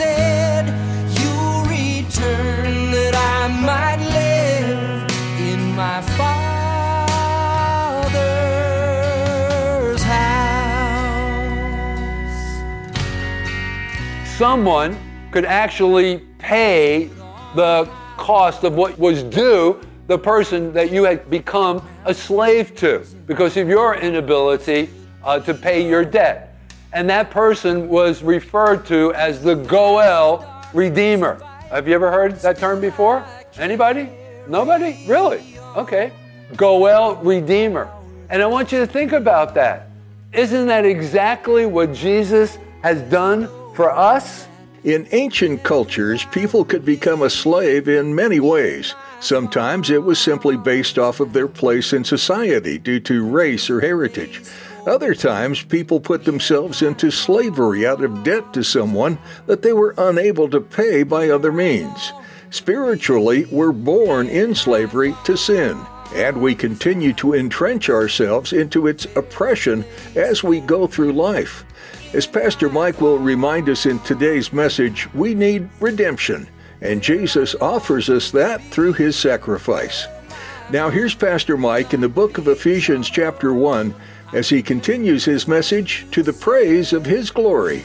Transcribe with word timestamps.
said. 0.00 0.64
You'll 1.18 1.64
return 1.64 2.90
that 2.90 3.14
I 3.14 3.48
might 3.70 4.00
live 4.20 5.10
in 5.38 5.60
my 5.76 6.00
Father's 6.16 6.42
house. 10.02 10.80
someone 14.38 14.96
could 15.32 15.44
actually 15.44 16.20
pay 16.38 17.10
the 17.54 17.86
cost 18.16 18.64
of 18.64 18.72
what 18.74 18.98
was 18.98 19.22
due 19.22 19.78
the 20.06 20.18
person 20.18 20.72
that 20.72 20.90
you 20.90 21.04
had 21.04 21.28
become 21.28 21.86
a 22.06 22.14
slave 22.14 22.74
to 22.74 23.04
because 23.26 23.58
of 23.58 23.68
your 23.68 23.96
inability 23.96 24.88
uh, 25.22 25.38
to 25.40 25.52
pay 25.52 25.86
your 25.86 26.06
debt. 26.06 26.49
And 26.92 27.08
that 27.08 27.30
person 27.30 27.88
was 27.88 28.22
referred 28.22 28.84
to 28.86 29.14
as 29.14 29.42
the 29.42 29.54
Goel 29.54 30.44
Redeemer. 30.74 31.40
Have 31.70 31.86
you 31.86 31.94
ever 31.94 32.10
heard 32.10 32.34
that 32.40 32.58
term 32.58 32.80
before? 32.80 33.24
Anybody? 33.58 34.08
Nobody? 34.48 35.04
Really? 35.06 35.56
Okay. 35.76 36.12
Goel 36.56 37.14
Redeemer. 37.16 37.88
And 38.28 38.42
I 38.42 38.46
want 38.46 38.72
you 38.72 38.78
to 38.78 38.86
think 38.86 39.12
about 39.12 39.54
that. 39.54 39.90
Isn't 40.32 40.66
that 40.66 40.84
exactly 40.84 41.64
what 41.66 41.92
Jesus 41.92 42.58
has 42.82 43.02
done 43.10 43.48
for 43.74 43.92
us? 43.92 44.48
In 44.82 45.06
ancient 45.12 45.62
cultures, 45.62 46.24
people 46.26 46.64
could 46.64 46.84
become 46.84 47.22
a 47.22 47.30
slave 47.30 47.86
in 47.88 48.14
many 48.14 48.40
ways. 48.40 48.94
Sometimes 49.20 49.90
it 49.90 50.02
was 50.02 50.18
simply 50.18 50.56
based 50.56 50.98
off 50.98 51.20
of 51.20 51.32
their 51.32 51.48
place 51.48 51.92
in 51.92 52.02
society 52.02 52.78
due 52.78 53.00
to 53.00 53.28
race 53.28 53.68
or 53.68 53.80
heritage. 53.80 54.42
Other 54.86 55.14
times, 55.14 55.62
people 55.62 56.00
put 56.00 56.24
themselves 56.24 56.80
into 56.80 57.10
slavery 57.10 57.86
out 57.86 58.02
of 58.02 58.24
debt 58.24 58.52
to 58.54 58.64
someone 58.64 59.18
that 59.46 59.60
they 59.62 59.72
were 59.72 59.94
unable 59.98 60.48
to 60.48 60.60
pay 60.60 61.02
by 61.02 61.28
other 61.28 61.52
means. 61.52 62.12
Spiritually, 62.50 63.44
we're 63.50 63.72
born 63.72 64.28
in 64.28 64.54
slavery 64.54 65.14
to 65.24 65.36
sin, 65.36 65.78
and 66.14 66.40
we 66.40 66.54
continue 66.54 67.12
to 67.14 67.34
entrench 67.34 67.90
ourselves 67.90 68.52
into 68.52 68.86
its 68.86 69.04
oppression 69.16 69.84
as 70.16 70.42
we 70.42 70.60
go 70.60 70.86
through 70.86 71.12
life. 71.12 71.64
As 72.14 72.26
Pastor 72.26 72.68
Mike 72.70 73.00
will 73.00 73.18
remind 73.18 73.68
us 73.68 73.86
in 73.86 73.98
today's 74.00 74.52
message, 74.52 75.12
we 75.12 75.34
need 75.34 75.68
redemption, 75.78 76.48
and 76.80 77.02
Jesus 77.02 77.54
offers 77.60 78.08
us 78.08 78.30
that 78.30 78.64
through 78.64 78.94
his 78.94 79.14
sacrifice. 79.14 80.06
Now, 80.72 80.88
here's 80.88 81.14
Pastor 81.14 81.56
Mike 81.56 81.94
in 81.94 82.00
the 82.00 82.08
book 82.08 82.38
of 82.38 82.48
Ephesians, 82.48 83.10
chapter 83.10 83.52
1, 83.52 83.94
as 84.32 84.48
he 84.48 84.62
continues 84.62 85.24
his 85.24 85.48
message 85.48 86.06
to 86.10 86.22
the 86.22 86.32
praise 86.32 86.92
of 86.92 87.04
his 87.04 87.30
glory. 87.30 87.84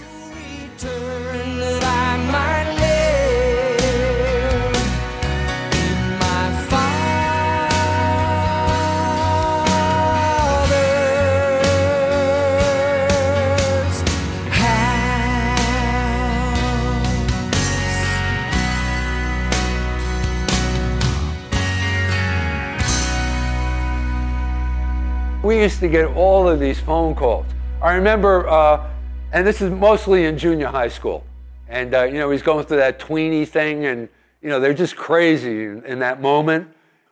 We 25.46 25.62
used 25.62 25.80
to 25.82 25.88
get 25.88 26.08
all 26.16 26.50
of 26.50 26.60
these 26.60 26.80
phone 26.80 27.14
calls. 27.14 27.46
I 27.80 27.94
remember, 27.94 28.50
uh, 28.50 28.90
and 29.32 29.46
this 29.46 29.62
is 29.62 29.70
mostly 29.70 30.26
in 30.26 30.40
junior 30.40 30.66
high 30.66 30.88
school, 30.88 31.24
and 31.70 31.94
uh, 31.94 32.06
you 32.06 32.18
know 32.18 32.32
he's 32.32 32.42
going 32.42 32.66
through 32.66 32.78
that 32.78 32.98
tweeny 32.98 33.46
thing, 33.46 33.86
and 33.86 34.10
you 34.42 34.50
know 34.50 34.60
they're 34.60 34.74
just 34.74 34.96
crazy 34.96 35.66
in, 35.66 35.86
in 35.86 36.00
that 36.00 36.20
moment. 36.20 36.68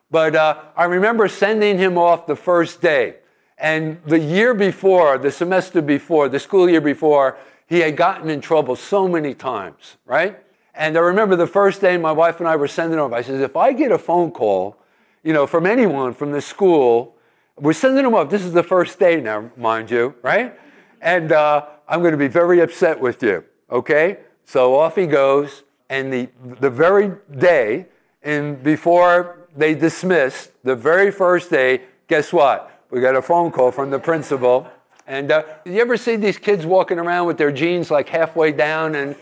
But 0.10 0.36
uh, 0.36 0.62
I 0.76 0.86
remember 0.86 1.28
sending 1.28 1.78
him 1.78 1.96
off 1.96 2.26
the 2.26 2.36
first 2.36 2.82
day, 2.82 3.18
and 3.60 4.02
the 4.08 4.18
year 4.18 4.56
before, 4.56 5.20
the 5.20 5.30
semester 5.30 5.80
before, 5.80 6.28
the 6.28 6.40
school 6.40 6.68
year 6.68 6.82
before, 6.82 7.38
he 7.68 7.82
had 7.82 7.96
gotten 7.96 8.32
in 8.32 8.42
trouble 8.42 8.76
so 8.76 9.08
many 9.08 9.36
times, 9.36 9.98
right? 10.08 10.40
And 10.74 10.98
I 10.98 11.02
remember 11.02 11.36
the 11.36 11.46
first 11.46 11.82
day 11.82 11.98
my 11.98 12.12
wife 12.12 12.40
and 12.40 12.50
I 12.50 12.56
were 12.56 12.68
sending 12.68 12.98
him 12.98 13.06
off. 13.06 13.14
I 13.14 13.22
said, 13.22 13.42
if 13.42 13.56
I 13.56 13.74
get 13.74 13.92
a 13.92 14.00
phone 14.00 14.32
call, 14.32 14.78
you 15.24 15.34
know, 15.34 15.46
from 15.46 15.68
anyone 15.68 16.16
from 16.16 16.32
the 16.32 16.42
school 16.42 17.14
we're 17.60 17.74
sending 17.74 18.06
him 18.06 18.14
off. 18.14 18.30
This 18.30 18.44
is 18.44 18.54
the 18.54 18.64
first 18.64 19.00
day 19.00 19.22
now, 19.22 19.52
mind 19.56 19.92
you, 19.92 20.16
right? 20.22 20.58
And 21.02 21.32
uh, 21.32 21.66
I'm 21.88 22.00
going 22.00 22.12
to 22.14 22.18
be 22.18 22.28
very 22.28 22.62
upset 22.62 23.00
with 23.00 23.22
you, 23.22 23.44
okay? 23.70 24.20
So 24.46 24.76
off 24.76 24.96
he 24.96 25.06
goes. 25.06 25.64
And 25.90 26.12
the, 26.12 26.30
the 26.60 26.70
very 26.70 27.12
day, 27.38 27.86
and 28.24 28.64
before 28.64 29.48
they 29.56 29.76
dismissed, 29.76 30.52
the 30.64 30.76
very 30.76 31.12
first 31.12 31.52
day, 31.52 31.82
guess 32.08 32.34
what? 32.34 32.82
We 32.90 33.00
got 33.02 33.16
a 33.16 33.22
phone 33.22 33.52
call 33.52 33.72
from 33.72 33.92
the 33.92 34.00
principal. 34.00 34.68
And 35.06 35.32
uh, 35.32 35.44
you 35.66 35.82
ever 35.82 35.98
see 35.98 36.16
these 36.16 36.38
kids 36.38 36.66
walking 36.66 36.98
around 36.98 37.28
with 37.28 37.38
their 37.38 37.52
jeans 37.52 37.92
like 37.92 38.10
halfway 38.10 38.52
down 38.52 38.96
and 38.96 39.16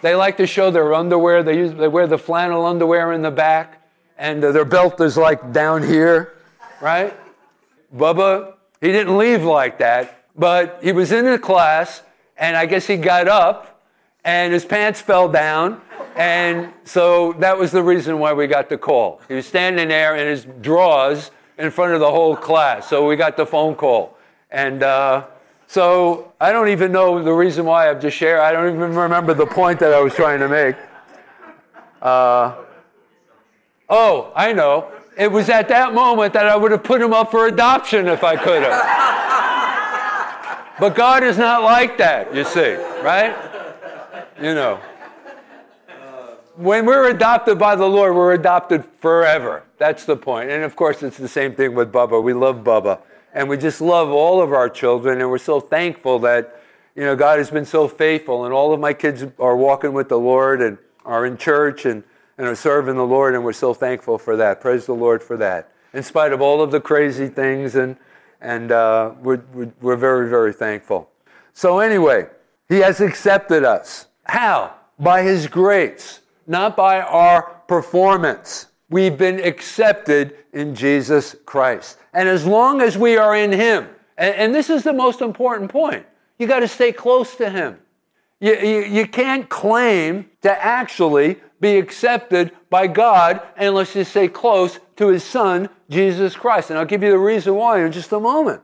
they 0.00 0.14
like 0.14 0.36
to 0.38 0.46
show 0.46 0.70
their 0.70 0.94
underwear? 0.94 1.42
They, 1.42 1.58
use, 1.58 1.74
they 1.74 1.88
wear 1.88 2.06
the 2.06 2.18
flannel 2.18 2.64
underwear 2.64 3.12
in 3.12 3.20
the 3.20 3.30
back 3.30 3.82
and 4.16 4.42
uh, 4.42 4.52
their 4.52 4.64
belt 4.64 5.00
is 5.00 5.16
like 5.16 5.52
down 5.52 5.82
here, 5.82 6.34
right? 6.80 7.14
Bubba, 7.94 8.54
he 8.80 8.90
didn't 8.90 9.16
leave 9.16 9.44
like 9.44 9.78
that, 9.78 10.24
but 10.36 10.80
he 10.82 10.92
was 10.92 11.12
in 11.12 11.24
the 11.24 11.38
class, 11.38 12.02
and 12.36 12.56
I 12.56 12.66
guess 12.66 12.86
he 12.86 12.96
got 12.96 13.28
up, 13.28 13.82
and 14.24 14.52
his 14.52 14.64
pants 14.64 15.00
fell 15.00 15.28
down, 15.28 15.80
and 16.16 16.72
so 16.84 17.34
that 17.34 17.56
was 17.56 17.70
the 17.70 17.82
reason 17.82 18.18
why 18.18 18.32
we 18.32 18.46
got 18.46 18.68
the 18.68 18.78
call. 18.78 19.20
He 19.28 19.34
was 19.34 19.46
standing 19.46 19.88
there 19.88 20.16
in 20.16 20.26
his 20.26 20.46
drawers 20.60 21.30
in 21.58 21.70
front 21.70 21.94
of 21.94 22.00
the 22.00 22.10
whole 22.10 22.36
class, 22.36 22.88
so 22.88 23.06
we 23.06 23.16
got 23.16 23.36
the 23.36 23.46
phone 23.46 23.74
call. 23.74 24.16
And 24.50 24.82
uh, 24.82 25.26
so 25.66 26.32
I 26.40 26.52
don't 26.52 26.68
even 26.68 26.92
know 26.92 27.22
the 27.22 27.32
reason 27.32 27.64
why 27.64 27.90
I've 27.90 28.00
just 28.00 28.16
shared. 28.16 28.40
I 28.40 28.52
don't 28.52 28.74
even 28.74 28.94
remember 28.94 29.34
the 29.34 29.46
point 29.46 29.78
that 29.80 29.92
I 29.92 30.00
was 30.00 30.14
trying 30.14 30.40
to 30.40 30.48
make. 30.48 30.76
Uh, 32.02 32.54
oh, 33.88 34.32
I 34.34 34.52
know. 34.52 34.92
It 35.16 35.30
was 35.30 35.48
at 35.48 35.68
that 35.68 35.94
moment 35.94 36.32
that 36.32 36.46
I 36.46 36.56
would 36.56 36.72
have 36.72 36.82
put 36.82 37.00
him 37.00 37.12
up 37.12 37.30
for 37.30 37.46
adoption 37.46 38.08
if 38.08 38.24
I 38.24 38.36
could 38.36 38.62
have. 38.62 38.80
but 40.80 40.96
God 40.96 41.22
is 41.22 41.38
not 41.38 41.62
like 41.62 41.96
that, 41.98 42.34
you 42.34 42.44
see, 42.44 42.74
right? 43.02 43.36
You 44.40 44.54
know. 44.54 44.80
When 46.56 46.86
we're 46.86 47.10
adopted 47.10 47.58
by 47.58 47.74
the 47.76 47.86
Lord, 47.86 48.14
we're 48.14 48.34
adopted 48.34 48.84
forever. 49.00 49.64
That's 49.78 50.04
the 50.04 50.16
point. 50.16 50.50
And 50.50 50.62
of 50.62 50.76
course, 50.76 51.02
it's 51.02 51.16
the 51.16 51.28
same 51.28 51.54
thing 51.54 51.74
with 51.74 51.92
Bubba. 51.92 52.22
We 52.22 52.32
love 52.32 52.58
Bubba. 52.64 53.00
And 53.32 53.48
we 53.48 53.56
just 53.56 53.80
love 53.80 54.10
all 54.10 54.40
of 54.40 54.52
our 54.52 54.68
children. 54.68 55.20
And 55.20 55.28
we're 55.30 55.38
so 55.38 55.58
thankful 55.58 56.20
that, 56.20 56.60
you 56.94 57.02
know, 57.02 57.16
God 57.16 57.38
has 57.38 57.50
been 57.50 57.64
so 57.64 57.88
faithful. 57.88 58.44
And 58.44 58.54
all 58.54 58.72
of 58.72 58.78
my 58.78 58.92
kids 58.92 59.24
are 59.40 59.56
walking 59.56 59.92
with 59.92 60.08
the 60.08 60.18
Lord 60.18 60.62
and 60.62 60.78
are 61.04 61.26
in 61.26 61.36
church 61.36 61.86
and 61.86 62.04
and 62.38 62.46
are 62.46 62.54
serving 62.54 62.96
the 62.96 63.06
Lord, 63.06 63.34
and 63.34 63.44
we're 63.44 63.52
so 63.52 63.74
thankful 63.74 64.18
for 64.18 64.36
that. 64.36 64.60
Praise 64.60 64.86
the 64.86 64.94
Lord 64.94 65.22
for 65.22 65.36
that. 65.36 65.70
In 65.92 66.02
spite 66.02 66.32
of 66.32 66.40
all 66.40 66.60
of 66.60 66.70
the 66.70 66.80
crazy 66.80 67.28
things, 67.28 67.76
and 67.76 67.96
and 68.40 68.72
uh, 68.72 69.12
we're, 69.22 69.42
we're 69.80 69.96
very 69.96 70.28
very 70.28 70.52
thankful. 70.52 71.10
So 71.52 71.78
anyway, 71.78 72.26
He 72.68 72.78
has 72.78 73.00
accepted 73.00 73.64
us. 73.64 74.06
How? 74.24 74.74
By 74.98 75.22
His 75.22 75.46
grace, 75.46 76.20
not 76.46 76.76
by 76.76 77.00
our 77.00 77.42
performance. 77.68 78.66
We've 78.90 79.16
been 79.16 79.40
accepted 79.40 80.36
in 80.52 80.74
Jesus 80.74 81.36
Christ, 81.46 81.98
and 82.12 82.28
as 82.28 82.44
long 82.44 82.80
as 82.80 82.98
we 82.98 83.16
are 83.16 83.36
in 83.36 83.52
Him, 83.52 83.88
and, 84.18 84.34
and 84.34 84.54
this 84.54 84.70
is 84.70 84.82
the 84.82 84.92
most 84.92 85.20
important 85.20 85.70
point, 85.70 86.04
you 86.38 86.46
got 86.46 86.60
to 86.60 86.68
stay 86.68 86.92
close 86.92 87.36
to 87.36 87.48
Him. 87.48 87.78
You, 88.40 88.56
you, 88.56 88.80
you 88.84 89.06
can't 89.06 89.48
claim 89.48 90.28
to 90.42 90.64
actually 90.64 91.40
be 91.64 91.78
accepted 91.78 92.52
by 92.68 92.86
God 92.86 93.40
unless 93.56 93.96
you 93.96 94.04
stay 94.04 94.28
close 94.28 94.78
to 94.96 95.08
His 95.08 95.24
Son, 95.24 95.70
Jesus 95.88 96.36
Christ. 96.36 96.68
And 96.68 96.78
I'll 96.78 96.84
give 96.84 97.02
you 97.02 97.10
the 97.10 97.18
reason 97.18 97.54
why 97.54 97.82
in 97.82 97.90
just 97.90 98.12
a 98.12 98.20
moment. 98.20 98.60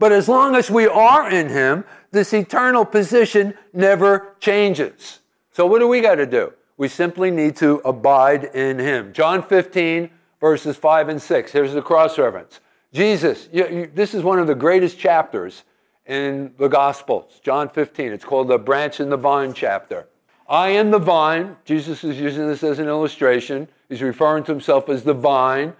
But 0.00 0.10
as 0.10 0.28
long 0.28 0.56
as 0.56 0.68
we 0.68 0.88
are 0.88 1.30
in 1.30 1.48
Him, 1.48 1.84
this 2.10 2.34
eternal 2.34 2.84
position 2.84 3.54
never 3.72 4.34
changes. 4.40 5.20
So, 5.52 5.66
what 5.66 5.78
do 5.78 5.86
we 5.86 6.00
got 6.00 6.16
to 6.16 6.26
do? 6.26 6.52
We 6.78 6.88
simply 6.88 7.30
need 7.30 7.54
to 7.56 7.80
abide 7.84 8.42
in 8.42 8.80
Him. 8.80 9.12
John 9.12 9.40
15, 9.40 10.10
verses 10.40 10.76
5 10.76 11.10
and 11.10 11.22
6. 11.22 11.52
Here's 11.52 11.74
the 11.74 11.82
cross 11.82 12.18
reference. 12.18 12.58
Jesus, 12.92 13.48
you, 13.52 13.68
you, 13.68 13.90
this 13.94 14.14
is 14.14 14.24
one 14.24 14.40
of 14.40 14.48
the 14.48 14.54
greatest 14.56 14.98
chapters 14.98 15.62
in 16.06 16.54
the 16.58 16.66
Gospels, 16.66 17.38
John 17.44 17.68
15. 17.68 18.10
It's 18.10 18.24
called 18.24 18.48
the 18.48 18.58
branch 18.58 18.98
and 18.98 19.12
the 19.12 19.16
vine 19.16 19.54
chapter. 19.54 20.08
I 20.48 20.70
am 20.70 20.90
the 20.90 20.98
vine. 20.98 21.56
Jesus 21.64 22.04
is 22.04 22.18
using 22.18 22.46
this 22.46 22.62
as 22.62 22.78
an 22.78 22.88
illustration. 22.88 23.68
He's 23.88 24.02
referring 24.02 24.44
to 24.44 24.52
himself 24.52 24.88
as 24.88 25.02
the 25.02 25.14
vine. 25.14 25.72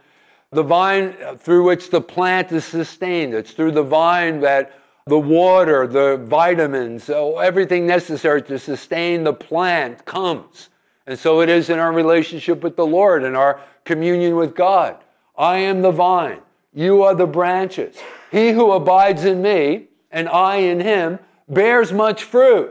The 0.50 0.62
vine 0.62 1.14
through 1.38 1.64
which 1.64 1.90
the 1.90 2.00
plant 2.00 2.52
is 2.52 2.64
sustained. 2.64 3.34
It's 3.34 3.52
through 3.52 3.72
the 3.72 3.82
vine 3.82 4.40
that 4.40 4.72
the 5.06 5.18
water, 5.18 5.86
the 5.86 6.16
vitamins, 6.16 7.04
so 7.04 7.38
everything 7.38 7.86
necessary 7.86 8.40
to 8.42 8.58
sustain 8.58 9.22
the 9.22 9.34
plant 9.34 10.04
comes. 10.06 10.70
And 11.06 11.18
so 11.18 11.42
it 11.42 11.50
is 11.50 11.68
in 11.68 11.78
our 11.78 11.92
relationship 11.92 12.62
with 12.62 12.76
the 12.76 12.86
Lord 12.86 13.22
and 13.24 13.36
our 13.36 13.60
communion 13.84 14.36
with 14.36 14.54
God. 14.54 14.96
I 15.36 15.58
am 15.58 15.82
the 15.82 15.90
vine. 15.90 16.40
You 16.72 17.02
are 17.02 17.14
the 17.14 17.26
branches. 17.26 17.96
He 18.30 18.50
who 18.50 18.72
abides 18.72 19.26
in 19.26 19.42
me 19.42 19.88
and 20.10 20.28
I 20.28 20.56
in 20.56 20.80
him 20.80 21.18
bears 21.48 21.92
much 21.92 22.24
fruit. 22.24 22.70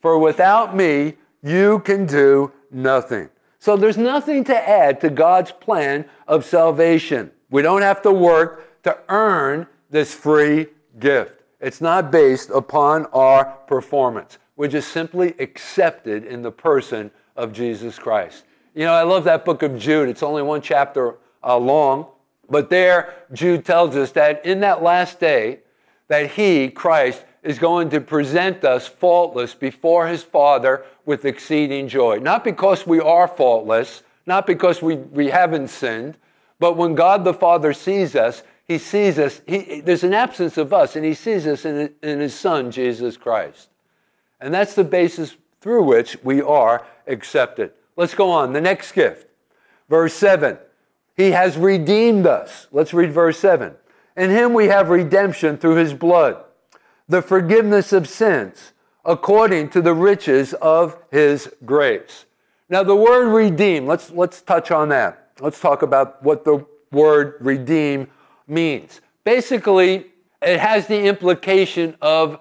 For 0.00 0.18
without 0.18 0.74
me, 0.74 1.14
you 1.46 1.78
can 1.80 2.06
do 2.06 2.52
nothing. 2.72 3.28
So 3.60 3.76
there's 3.76 3.96
nothing 3.96 4.42
to 4.44 4.68
add 4.68 5.00
to 5.00 5.10
God's 5.10 5.52
plan 5.52 6.04
of 6.26 6.44
salvation. 6.44 7.30
We 7.50 7.62
don't 7.62 7.82
have 7.82 8.02
to 8.02 8.12
work 8.12 8.82
to 8.82 8.98
earn 9.08 9.66
this 9.88 10.12
free 10.12 10.66
gift. 10.98 11.42
It's 11.60 11.80
not 11.80 12.10
based 12.10 12.50
upon 12.50 13.06
our 13.06 13.44
performance. 13.66 14.38
We're 14.56 14.68
just 14.68 14.90
simply 14.92 15.34
accepted 15.38 16.24
in 16.24 16.42
the 16.42 16.50
person 16.50 17.10
of 17.36 17.52
Jesus 17.52 17.98
Christ. 17.98 18.44
You 18.74 18.84
know, 18.84 18.92
I 18.92 19.02
love 19.04 19.24
that 19.24 19.44
book 19.44 19.62
of 19.62 19.78
Jude. 19.78 20.08
It's 20.08 20.22
only 20.22 20.42
one 20.42 20.60
chapter 20.60 21.16
uh, 21.44 21.56
long, 21.56 22.06
but 22.50 22.70
there 22.70 23.14
Jude 23.32 23.64
tells 23.64 23.96
us 23.96 24.10
that 24.12 24.44
in 24.44 24.60
that 24.60 24.82
last 24.82 25.20
day, 25.20 25.60
that 26.08 26.32
he, 26.32 26.68
Christ, 26.68 27.24
is 27.46 27.60
going 27.60 27.88
to 27.90 28.00
present 28.00 28.64
us 28.64 28.88
faultless 28.88 29.54
before 29.54 30.08
his 30.08 30.22
Father 30.22 30.84
with 31.04 31.24
exceeding 31.24 31.86
joy. 31.86 32.18
Not 32.18 32.42
because 32.42 32.86
we 32.86 32.98
are 32.98 33.28
faultless, 33.28 34.02
not 34.26 34.46
because 34.46 34.82
we, 34.82 34.96
we 34.96 35.28
haven't 35.28 35.68
sinned, 35.68 36.16
but 36.58 36.76
when 36.76 36.96
God 36.96 37.22
the 37.22 37.32
Father 37.32 37.72
sees 37.72 38.16
us, 38.16 38.42
he 38.64 38.78
sees 38.78 39.16
us, 39.20 39.40
he, 39.46 39.80
there's 39.80 40.02
an 40.02 40.12
absence 40.12 40.56
of 40.56 40.72
us, 40.72 40.96
and 40.96 41.04
he 41.04 41.14
sees 41.14 41.46
us 41.46 41.64
in, 41.64 41.94
in 42.02 42.18
his 42.18 42.34
Son, 42.34 42.72
Jesus 42.72 43.16
Christ. 43.16 43.68
And 44.40 44.52
that's 44.52 44.74
the 44.74 44.82
basis 44.82 45.36
through 45.60 45.84
which 45.84 46.18
we 46.24 46.42
are 46.42 46.84
accepted. 47.06 47.70
Let's 47.94 48.14
go 48.14 48.28
on. 48.28 48.52
The 48.54 48.60
next 48.60 48.90
gift, 48.90 49.28
verse 49.88 50.14
7. 50.14 50.58
He 51.16 51.30
has 51.30 51.56
redeemed 51.56 52.26
us. 52.26 52.66
Let's 52.72 52.92
read 52.92 53.12
verse 53.12 53.38
7. 53.38 53.72
In 54.16 54.30
him 54.30 54.52
we 54.52 54.66
have 54.66 54.88
redemption 54.88 55.56
through 55.58 55.76
his 55.76 55.94
blood, 55.94 56.42
the 57.08 57.22
forgiveness 57.22 57.92
of 57.92 58.08
sins, 58.08 58.72
according 59.04 59.70
to 59.70 59.80
the 59.80 59.94
riches 59.94 60.54
of 60.54 60.98
his 61.10 61.50
grace. 61.64 62.24
Now, 62.68 62.82
the 62.82 62.96
word 62.96 63.28
redeem, 63.28 63.86
let's, 63.86 64.10
let's 64.10 64.42
touch 64.42 64.70
on 64.70 64.88
that. 64.88 65.30
Let's 65.40 65.60
talk 65.60 65.82
about 65.82 66.22
what 66.22 66.44
the 66.44 66.64
word 66.90 67.34
redeem 67.40 68.08
means. 68.48 69.00
Basically, 69.24 70.06
it 70.42 70.58
has 70.58 70.86
the 70.86 71.04
implication 71.04 71.96
of 72.00 72.40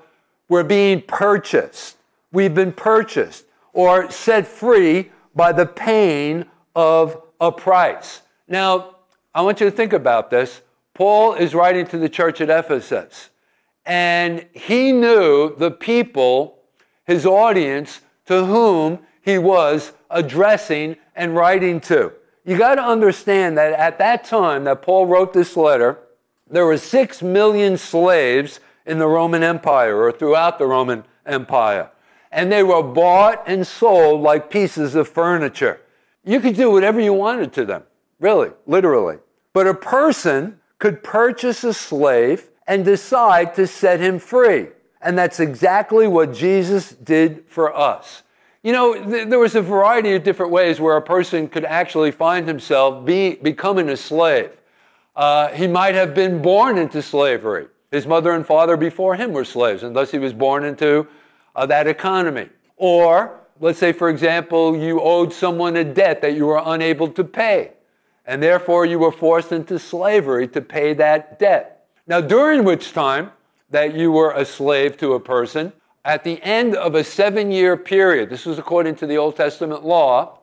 we're 0.50 0.64
being 0.64 1.02
purchased. 1.02 1.98
We've 2.32 2.54
been 2.54 2.72
purchased 2.72 3.46
or 3.74 4.10
set 4.10 4.48
free 4.48 5.12
by 5.36 5.52
the 5.52 5.66
pain 5.66 6.46
of 6.76 7.22
a 7.40 7.52
price. 7.52 8.22
Now, 8.48 8.96
I 9.34 9.42
want 9.42 9.60
you 9.60 9.70
to 9.70 9.76
think 9.76 9.94
about 9.94 10.30
this. 10.30 10.62
Paul 10.94 11.34
is 11.34 11.54
writing 11.54 11.86
to 11.88 11.98
the 11.98 12.08
church 12.08 12.40
at 12.42 12.50
Ephesus, 12.50 13.30
and 13.86 14.46
he 14.54 14.92
knew 14.92 15.56
the 15.56 15.72
people, 15.72 16.60
his 17.06 17.26
audience, 17.26 18.02
to 18.26 18.46
whom 18.46 19.00
he 19.22 19.38
was 19.38 19.94
addressing 20.10 20.96
and 21.16 21.36
writing 21.36 21.80
to. 21.82 22.12
You 22.46 22.58
got 22.58 22.76
to 22.76 22.84
understand 22.84 23.58
that 23.58 23.74
at 23.74 23.98
that 24.00 24.24
time 24.24 24.64
that 24.66 24.82
Paul 24.82 25.06
wrote 25.06 25.34
this 25.34 25.58
letter, 25.58 26.00
there 26.50 26.66
were 26.66 26.78
six 26.78 27.22
million 27.22 27.78
slaves 27.78 28.60
in 28.86 29.00
the 29.00 29.08
Roman 29.08 29.44
Empire 29.44 29.98
or 29.98 30.12
throughout 30.12 30.60
the 30.60 30.68
Roman 30.68 31.04
Empire. 31.26 31.90
And 32.32 32.52
they 32.52 32.64
were 32.64 32.84
bought 32.84 33.44
and 33.48 33.66
sold 33.66 34.22
like 34.22 34.50
pieces 34.50 34.94
of 34.94 35.08
furniture. 35.08 35.82
You 36.24 36.40
could 36.40 36.56
do 36.56 36.72
whatever 36.72 37.00
you 37.00 37.14
wanted 37.14 37.54
to 37.54 37.66
them, 37.66 37.84
really, 38.20 38.52
literally. 38.68 39.18
But 39.54 39.68
a 39.68 39.74
person 39.74 40.60
could 40.80 41.02
purchase 41.02 41.64
a 41.64 41.74
slave 41.74 42.50
and 42.68 42.84
decide 42.84 43.54
to 43.56 43.68
set 43.68 44.00
him 44.00 44.20
free. 44.20 44.68
And 45.02 45.18
that's 45.18 45.40
exactly 45.40 46.08
what 46.08 46.34
Jesus 46.34 46.92
did 46.92 47.46
for 47.48 47.76
us. 47.76 48.24
You 48.64 48.72
know, 48.72 48.94
th- 48.96 49.28
there 49.30 49.38
was 49.38 49.54
a 49.54 49.62
variety 49.62 50.16
of 50.16 50.24
different 50.24 50.52
ways 50.52 50.80
where 50.80 50.98
a 50.98 51.02
person 51.02 51.48
could 51.48 51.66
actually 51.66 52.12
find 52.12 52.48
himself 52.48 53.06
be, 53.06 53.36
becoming 53.36 53.90
a 53.90 53.98
slave. 53.98 54.52
Uh, 55.16 55.50
he 55.50 55.68
might 55.68 55.94
have 55.94 56.16
been 56.16 56.42
born 56.42 56.80
into 56.80 57.02
slavery. 57.02 57.68
His 57.92 58.08
mother 58.08 58.32
and 58.32 58.46
father 58.46 58.76
before 58.76 59.16
him 59.16 59.32
were 59.32 59.46
slaves, 59.46 59.84
and 59.84 59.96
thus 59.96 60.10
he 60.10 60.18
was 60.18 60.34
born 60.34 60.66
into 60.66 61.08
uh, 61.56 61.68
that 61.68 61.88
economy. 61.88 62.50
Or, 62.76 63.40
let's 63.60 63.80
say, 63.80 63.94
for 63.94 64.10
example, 64.10 64.76
you 64.76 65.00
owed 65.00 65.32
someone 65.32 65.78
a 65.78 65.84
debt 65.84 66.22
that 66.22 66.34
you 66.34 66.48
were 66.48 66.62
unable 66.66 67.08
to 67.10 67.24
pay, 67.24 67.72
and 68.26 68.42
therefore 68.42 68.86
you 68.86 68.98
were 68.98 69.12
forced 69.12 69.52
into 69.52 69.78
slavery 69.78 70.48
to 70.50 70.60
pay 70.60 70.94
that 70.96 71.38
debt. 71.38 71.75
Now, 72.08 72.22
during 72.22 72.64
which 72.64 72.94
time 72.94 73.32
that 73.72 73.96
you 73.96 74.12
were 74.12 74.32
a 74.32 74.46
slave 74.46 74.98
to 74.98 75.14
a 75.14 75.20
person, 75.20 75.74
at 76.04 76.24
the 76.24 76.42
end 76.44 76.76
of 76.76 76.94
a 76.94 77.04
seven 77.04 77.52
year 77.52 77.76
period, 77.76 78.30
this 78.30 78.46
was 78.46 78.60
according 78.60 78.96
to 78.98 79.08
the 79.08 79.18
Old 79.18 79.36
Testament 79.36 79.84
law, 79.84 80.40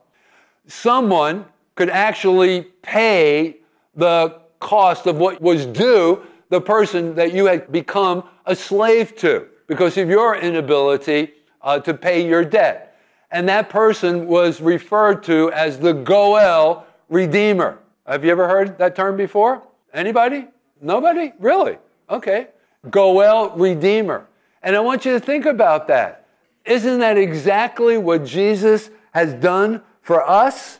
someone 0.67 1.45
could 1.75 1.89
actually 1.89 2.63
pay 2.81 3.57
the 3.95 4.41
cost 4.59 5.07
of 5.07 5.17
what 5.17 5.41
was 5.41 5.65
due 5.65 6.21
the 6.49 6.59
person 6.59 7.15
that 7.15 7.33
you 7.33 7.45
had 7.45 7.71
become 7.71 8.23
a 8.45 8.55
slave 8.55 9.15
to 9.15 9.47
because 9.67 9.97
of 9.97 10.09
your 10.09 10.35
inability 10.35 11.31
uh, 11.61 11.79
to 11.79 11.93
pay 11.93 12.27
your 12.27 12.43
debt. 12.43 12.99
And 13.31 13.47
that 13.49 13.69
person 13.69 14.27
was 14.27 14.61
referred 14.61 15.23
to 15.23 15.51
as 15.53 15.79
the 15.79 15.93
Goel 15.93 16.85
Redeemer. 17.09 17.79
Have 18.05 18.23
you 18.23 18.31
ever 18.31 18.47
heard 18.47 18.77
that 18.77 18.95
term 18.95 19.17
before? 19.17 19.63
Anybody? 19.93 20.47
Nobody? 20.83 21.31
Really? 21.39 21.77
Okay. 22.09 22.47
Goel 22.91 23.51
Redeemer. 23.51 24.27
And 24.61 24.75
I 24.75 24.81
want 24.81 25.05
you 25.05 25.13
to 25.13 25.19
think 25.19 25.45
about 25.45 25.87
that. 25.87 26.27
Isn't 26.65 26.99
that 26.99 27.17
exactly 27.17 27.97
what 27.97 28.25
Jesus 28.25 28.89
has 29.13 29.33
done 29.33 29.81
for 30.01 30.27
us? 30.27 30.79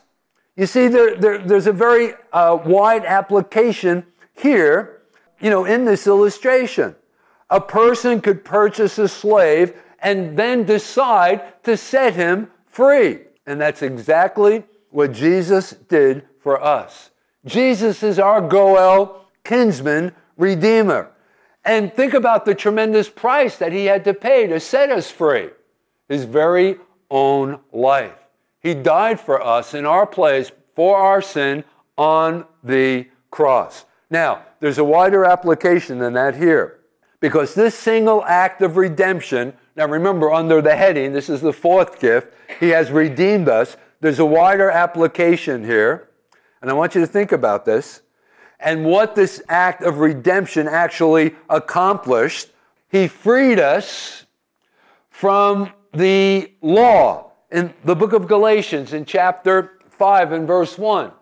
You 0.56 0.66
see, 0.66 0.88
there, 0.88 1.16
there, 1.16 1.38
there's 1.38 1.66
a 1.66 1.72
very 1.72 2.14
uh, 2.32 2.58
wide 2.64 3.04
application 3.04 4.04
here, 4.34 5.02
you 5.40 5.50
know, 5.50 5.64
in 5.64 5.84
this 5.84 6.06
illustration. 6.06 6.94
A 7.50 7.60
person 7.60 8.20
could 8.20 8.44
purchase 8.44 8.98
a 8.98 9.08
slave 9.08 9.74
and 10.00 10.36
then 10.36 10.64
decide 10.64 11.62
to 11.64 11.76
set 11.76 12.14
him 12.14 12.50
free. 12.66 13.20
And 13.46 13.60
that's 13.60 13.82
exactly 13.82 14.64
what 14.90 15.12
Jesus 15.12 15.70
did 15.88 16.24
for 16.40 16.62
us. 16.62 17.10
Jesus 17.44 18.02
is 18.02 18.18
our 18.18 18.40
Goel 18.40 19.23
kinsman 19.44 20.12
redeemer. 20.36 21.10
And 21.64 21.92
think 21.92 22.14
about 22.14 22.44
the 22.44 22.54
tremendous 22.54 23.08
price 23.08 23.56
that 23.58 23.72
he 23.72 23.86
had 23.86 24.04
to 24.04 24.14
pay 24.14 24.46
to 24.46 24.60
set 24.60 24.90
us 24.90 25.10
free 25.10 25.50
his 26.08 26.24
very 26.24 26.76
own 27.10 27.58
life. 27.72 28.12
He 28.60 28.74
died 28.74 29.20
for 29.20 29.42
us 29.42 29.74
in 29.74 29.86
our 29.86 30.06
place 30.06 30.50
for 30.74 30.96
our 30.96 31.22
sin 31.22 31.64
on 31.96 32.46
the 32.62 33.06
cross. 33.30 33.84
Now, 34.10 34.42
there's 34.60 34.78
a 34.78 34.84
wider 34.84 35.24
application 35.24 35.98
than 35.98 36.14
that 36.14 36.34
here 36.36 36.80
because 37.20 37.54
this 37.54 37.74
single 37.74 38.22
act 38.24 38.60
of 38.62 38.76
redemption, 38.76 39.54
now 39.76 39.86
remember, 39.86 40.32
under 40.32 40.60
the 40.60 40.76
heading, 40.76 41.12
this 41.12 41.28
is 41.28 41.40
the 41.40 41.52
fourth 41.52 42.00
gift, 42.00 42.34
he 42.60 42.68
has 42.68 42.90
redeemed 42.90 43.48
us. 43.48 43.76
There's 44.00 44.18
a 44.18 44.24
wider 44.24 44.70
application 44.70 45.64
here, 45.64 46.10
and 46.60 46.70
I 46.70 46.74
want 46.74 46.94
you 46.94 47.00
to 47.00 47.06
think 47.06 47.32
about 47.32 47.64
this 47.64 48.02
and 48.64 48.82
what 48.84 49.14
this 49.14 49.42
act 49.48 49.82
of 49.82 49.98
redemption 49.98 50.66
actually 50.66 51.34
accomplished. 51.50 52.48
He 52.88 53.06
freed 53.06 53.60
us 53.60 54.24
from 55.10 55.70
the 55.92 56.50
law. 56.62 57.30
In 57.52 57.72
the 57.84 57.94
book 57.94 58.14
of 58.14 58.26
Galatians, 58.26 58.94
in 58.94 59.04
chapter 59.04 59.78
5 59.90 60.32
and 60.32 60.46
verse 60.46 60.76
1, 60.78 61.12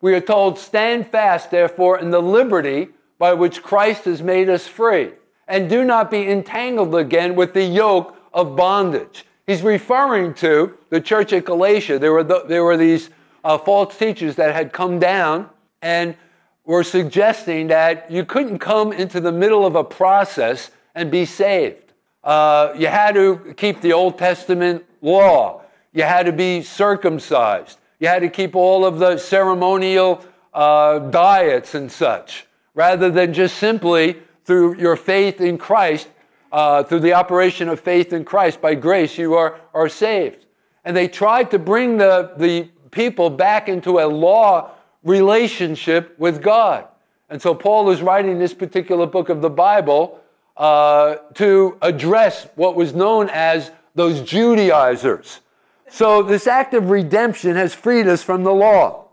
we 0.00 0.14
are 0.14 0.20
told, 0.20 0.58
Stand 0.58 1.06
fast, 1.06 1.50
therefore, 1.50 2.00
in 2.00 2.10
the 2.10 2.20
liberty 2.20 2.88
by 3.18 3.34
which 3.34 3.62
Christ 3.62 4.06
has 4.06 4.22
made 4.22 4.48
us 4.48 4.66
free, 4.66 5.12
and 5.46 5.70
do 5.70 5.84
not 5.84 6.10
be 6.10 6.28
entangled 6.28 6.94
again 6.94 7.34
with 7.36 7.52
the 7.54 7.62
yoke 7.62 8.16
of 8.32 8.56
bondage. 8.56 9.26
He's 9.46 9.62
referring 9.62 10.34
to 10.34 10.76
the 10.90 11.00
church 11.00 11.32
at 11.32 11.44
Galatia. 11.44 11.98
There 11.98 12.12
were, 12.12 12.24
the, 12.24 12.44
there 12.48 12.64
were 12.64 12.76
these 12.76 13.10
uh, 13.44 13.58
false 13.58 13.96
teachers 13.96 14.34
that 14.36 14.54
had 14.54 14.72
come 14.72 14.98
down 14.98 15.48
and 15.82 16.16
were 16.66 16.82
suggesting 16.82 17.68
that 17.68 18.10
you 18.10 18.24
couldn't 18.24 18.58
come 18.58 18.92
into 18.92 19.20
the 19.20 19.32
middle 19.32 19.64
of 19.64 19.76
a 19.76 19.84
process 19.84 20.72
and 20.94 21.10
be 21.10 21.24
saved. 21.24 21.92
Uh, 22.24 22.74
you 22.76 22.88
had 22.88 23.14
to 23.14 23.54
keep 23.56 23.80
the 23.80 23.92
Old 23.92 24.18
Testament 24.18 24.84
law. 25.00 25.62
You 25.92 26.02
had 26.02 26.26
to 26.26 26.32
be 26.32 26.62
circumcised. 26.62 27.78
You 28.00 28.08
had 28.08 28.20
to 28.22 28.28
keep 28.28 28.56
all 28.56 28.84
of 28.84 28.98
the 28.98 29.16
ceremonial 29.16 30.24
uh, 30.52 30.98
diets 30.98 31.76
and 31.76 31.90
such, 31.90 32.46
rather 32.74 33.10
than 33.10 33.32
just 33.32 33.58
simply 33.58 34.16
through 34.44 34.76
your 34.76 34.96
faith 34.96 35.40
in 35.40 35.56
Christ, 35.56 36.08
uh, 36.50 36.82
through 36.82 37.00
the 37.00 37.14
operation 37.14 37.68
of 37.68 37.78
faith 37.78 38.12
in 38.12 38.24
Christ, 38.24 38.60
by 38.60 38.74
grace, 38.74 39.16
you 39.16 39.34
are, 39.34 39.60
are 39.72 39.88
saved. 39.88 40.46
And 40.84 40.96
they 40.96 41.08
tried 41.08 41.50
to 41.52 41.58
bring 41.58 41.96
the, 41.96 42.32
the 42.36 42.68
people 42.90 43.30
back 43.30 43.68
into 43.68 44.00
a 44.00 44.06
law 44.06 44.70
relationship 45.06 46.18
with 46.18 46.42
God. 46.42 46.86
And 47.30 47.40
so 47.40 47.54
Paul 47.54 47.90
is 47.90 48.02
writing 48.02 48.38
this 48.38 48.52
particular 48.52 49.06
book 49.06 49.30
of 49.30 49.40
the 49.40 49.50
Bible 49.50 50.20
uh, 50.56 51.16
to 51.34 51.78
address 51.80 52.48
what 52.56 52.74
was 52.76 52.94
known 52.94 53.30
as 53.30 53.70
those 53.94 54.20
Judaizers. 54.20 55.40
So 55.88 56.22
this 56.22 56.46
act 56.46 56.74
of 56.74 56.90
redemption 56.90 57.56
has 57.56 57.72
freed 57.72 58.08
us 58.08 58.22
from 58.22 58.42
the 58.42 58.52
law. 58.52 59.04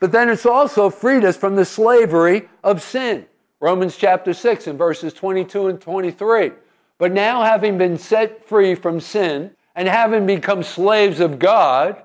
But 0.00 0.10
then 0.10 0.28
it's 0.28 0.46
also 0.46 0.90
freed 0.90 1.24
us 1.24 1.36
from 1.36 1.54
the 1.54 1.64
slavery 1.64 2.48
of 2.64 2.82
sin. 2.82 3.26
Romans 3.60 3.96
chapter 3.96 4.34
6 4.34 4.66
and 4.66 4.78
verses 4.78 5.12
22 5.12 5.68
and 5.68 5.80
23. 5.80 6.50
But 6.98 7.12
now, 7.12 7.42
having 7.42 7.78
been 7.78 7.98
set 7.98 8.46
free 8.48 8.74
from 8.74 9.00
sin 9.00 9.52
and 9.74 9.88
having 9.88 10.26
become 10.26 10.62
slaves 10.62 11.20
of 11.20 11.38
God, 11.38 12.02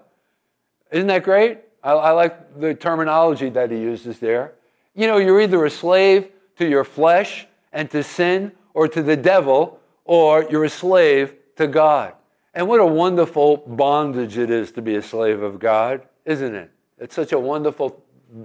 isn't 0.92 1.08
that 1.08 1.24
great? 1.24 1.60
I, 1.88 1.92
I 1.94 2.12
like 2.12 2.60
the 2.60 2.74
terminology 2.74 3.50
that 3.50 3.72
he 3.72 3.78
uses 3.78 4.20
there. 4.20 4.54
You 4.96 5.08
know, 5.08 5.18
you're 5.18 5.42
either 5.42 5.64
a 5.66 5.70
slave 5.70 6.30
to 6.58 6.68
your 6.68 6.84
flesh 6.84 7.48
and 7.72 7.90
to 7.92 8.04
sin 8.04 8.52
or 8.74 8.88
to 8.88 9.02
the 9.02 9.18
devil, 9.18 9.80
or 10.06 10.48
you're 10.50 10.66
a 10.66 10.70
slave 10.70 11.34
to 11.56 11.68
God. 11.68 12.14
And 12.54 12.68
what 12.68 12.80
a 12.80 12.86
wonderful 12.86 13.58
bondage 13.58 14.38
it 14.38 14.50
is 14.50 14.72
to 14.74 14.82
be 14.82 14.96
a 14.96 15.02
slave 15.02 15.42
of 15.42 15.60
God, 15.60 16.02
isn't 16.26 16.56
it? 16.56 16.72
It's 17.00 17.16
such 17.16 17.32
a 17.32 17.40
wonderful 17.40 18.04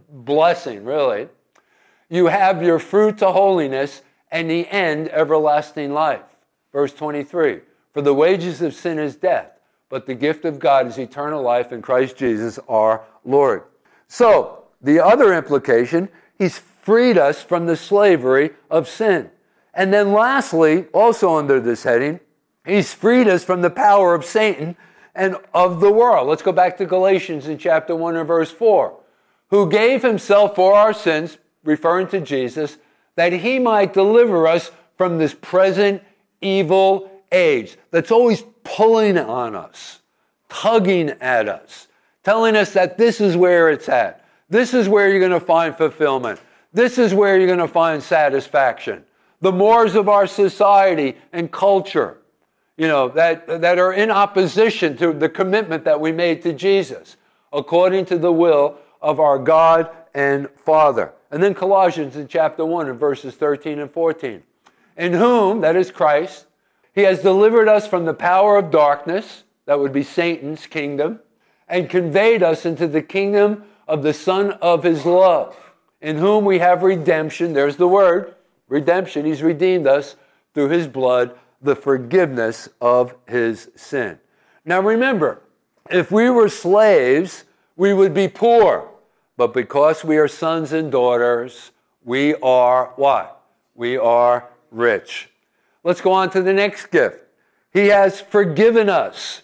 blessing, 0.09 0.85
really 0.85 1.29
you 2.13 2.27
have 2.27 2.63
your 2.63 2.79
fruit 2.79 3.17
to 3.19 3.33
holiness 3.33 4.03
and 4.31 4.49
the 4.49 4.69
end 4.69 5.09
everlasting 5.09 5.95
life. 5.95 6.21
Verse 6.71 6.93
23 6.93 7.61
For 7.95 8.03
the 8.03 8.13
wages 8.13 8.61
of 8.61 8.75
sin 8.75 8.99
is 8.99 9.17
death, 9.17 9.51
but 9.93 10.07
the 10.07 10.15
gift 10.15 10.47
of 10.47 10.59
God 10.59 10.87
is 10.87 10.97
eternal 10.97 11.43
life 11.43 11.71
in 11.71 11.83
Christ 11.83 12.17
Jesus 12.17 12.59
our 12.67 13.03
Lord. 13.27 13.65
So, 14.09 14.65
the 14.81 15.05
other 15.05 15.35
implication, 15.35 16.09
he's 16.39 16.59
freed 16.59 17.19
us 17.19 17.43
from 17.43 17.67
the 17.67 17.77
slavery 17.77 18.53
of 18.71 18.89
sin. 18.89 19.31
And 19.75 19.93
then, 19.93 20.15
lastly, 20.15 20.87
also 20.95 21.37
under 21.37 21.61
this 21.61 21.83
heading, 21.83 22.21
he's 22.65 22.95
freed 22.95 23.29
us 23.29 23.45
from 23.45 23.61
the 23.61 23.69
power 23.69 24.15
of 24.15 24.25
Satan 24.25 24.79
and 25.15 25.37
of 25.53 25.83
the 25.83 25.93
world. 25.93 26.27
Let's 26.27 26.41
go 26.41 26.53
back 26.53 26.79
to 26.79 26.87
Galatians 26.87 27.47
in 27.47 27.59
chapter 27.59 27.95
1 27.95 28.17
and 28.17 28.27
verse 28.27 28.51
4. 28.51 28.99
Who 29.51 29.69
gave 29.69 30.01
himself 30.01 30.55
for 30.55 30.73
our 30.73 30.95
sins, 30.95 31.37
referring 31.65 32.07
to 32.09 32.21
Jesus, 32.23 32.79
that 33.17 33.35
he 33.35 33.59
might 33.59 33.93
deliver 33.93 34.47
us 34.47 34.71
from 34.97 35.19
this 35.19 35.35
present 35.35 36.03
evil 36.41 37.11
age 37.31 37.77
that's 37.91 38.11
always 38.11 38.45
pulling 38.65 39.19
on 39.19 39.55
us, 39.55 40.01
tugging 40.49 41.11
at 41.21 41.49
us, 41.49 41.89
telling 42.23 42.57
us 42.57 42.73
that 42.73 42.99
this 42.99 43.21
is 43.21 43.37
where 43.37 43.71
it's 43.71 43.89
at. 43.89 44.25
This 44.49 44.75
is 44.75 44.89
where 44.89 45.09
you're 45.09 45.19
going 45.19 45.33
to 45.33 45.41
find 45.41 45.77
fulfillment. 45.77 46.41
This 46.73 46.99
is 46.99 47.15
where 47.15 47.39
you're 47.39 47.47
going 47.47 47.59
to 47.59 47.69
find 47.69 48.03
satisfaction. 48.03 49.05
The 49.41 49.53
mores 49.53 49.95
of 49.95 50.09
our 50.09 50.27
society 50.27 51.17
and 51.33 51.51
culture, 51.51 52.19
you 52.77 52.87
know, 52.87 53.09
that, 53.09 53.47
that 53.61 53.79
are 53.79 53.93
in 53.93 54.11
opposition 54.11 54.97
to 54.99 55.13
the 55.13 55.29
commitment 55.29 55.85
that 55.85 56.01
we 56.01 56.13
made 56.13 56.43
to 56.43 56.53
Jesus, 56.53 57.17
according 57.53 58.05
to 58.07 58.19
the 58.19 58.33
will 58.33 58.79
of 59.01 59.21
our 59.21 59.39
God 59.39 59.91
and 60.15 60.49
Father. 60.51 61.13
And 61.31 61.43
then 61.43 61.55
Colossians 61.55 62.17
in 62.17 62.29
chapter 62.29 62.65
1 62.65 62.89
and 62.89 63.01
verses 63.01 63.35
13 63.35 63.79
and 63.79 63.91
14. 63.91 64.43
In 64.97 65.13
whom, 65.15 65.63
that 65.63 65.77
is 65.77 65.91
Christ, 65.91 66.47
he 66.95 67.03
has 67.03 67.23
delivered 67.23 67.69
us 67.69 67.87
from 67.87 68.05
the 68.05 68.15
power 68.15 68.57
of 68.57 68.71
darkness, 68.71 69.45
that 69.67 69.79
would 69.79 69.93
be 69.93 70.03
Satan's 70.03 70.67
kingdom, 70.67 71.21
and 71.69 71.89
conveyed 71.89 72.43
us 72.43 72.67
into 72.67 72.87
the 72.87 73.03
kingdom 73.03 73.65
of 73.89 74.03
the 74.03 74.13
Son 74.13 74.53
of 74.53 74.83
his 74.83 75.05
love, 75.07 75.57
in 76.01 76.19
whom 76.19 76.45
we 76.45 76.59
have 76.59 76.83
redemption. 76.83 77.53
There's 77.53 77.77
the 77.77 77.89
word 77.89 78.35
redemption. 78.69 79.25
He's 79.25 79.43
redeemed 79.43 79.87
us 79.87 80.17
through 80.55 80.69
his 80.69 80.87
blood, 80.87 81.39
the 81.63 81.77
forgiveness 81.77 82.69
of 82.81 83.15
his 83.27 83.71
sin. 83.75 84.19
Now 84.65 84.81
remember, 84.81 85.41
if 85.91 86.11
we 86.11 86.31
were 86.31 86.49
slaves, 86.49 87.45
we 87.77 87.95
would 87.95 88.15
be 88.15 88.29
poor. 88.29 88.89
But 89.37 89.55
because 89.55 90.05
we 90.05 90.19
are 90.19 90.29
sons 90.29 90.73
and 90.73 90.93
daughters, 90.93 91.73
we 92.05 92.35
are 92.37 92.93
what? 92.97 93.43
We 93.75 93.97
are 93.97 94.49
rich. 94.71 95.32
Let's 95.85 96.01
go 96.01 96.13
on 96.13 96.31
to 96.31 96.43
the 96.43 96.53
next 96.53 96.87
gift. 96.87 97.25
He 97.73 97.89
has 97.89 98.21
forgiven 98.21 98.89
us. 98.89 99.43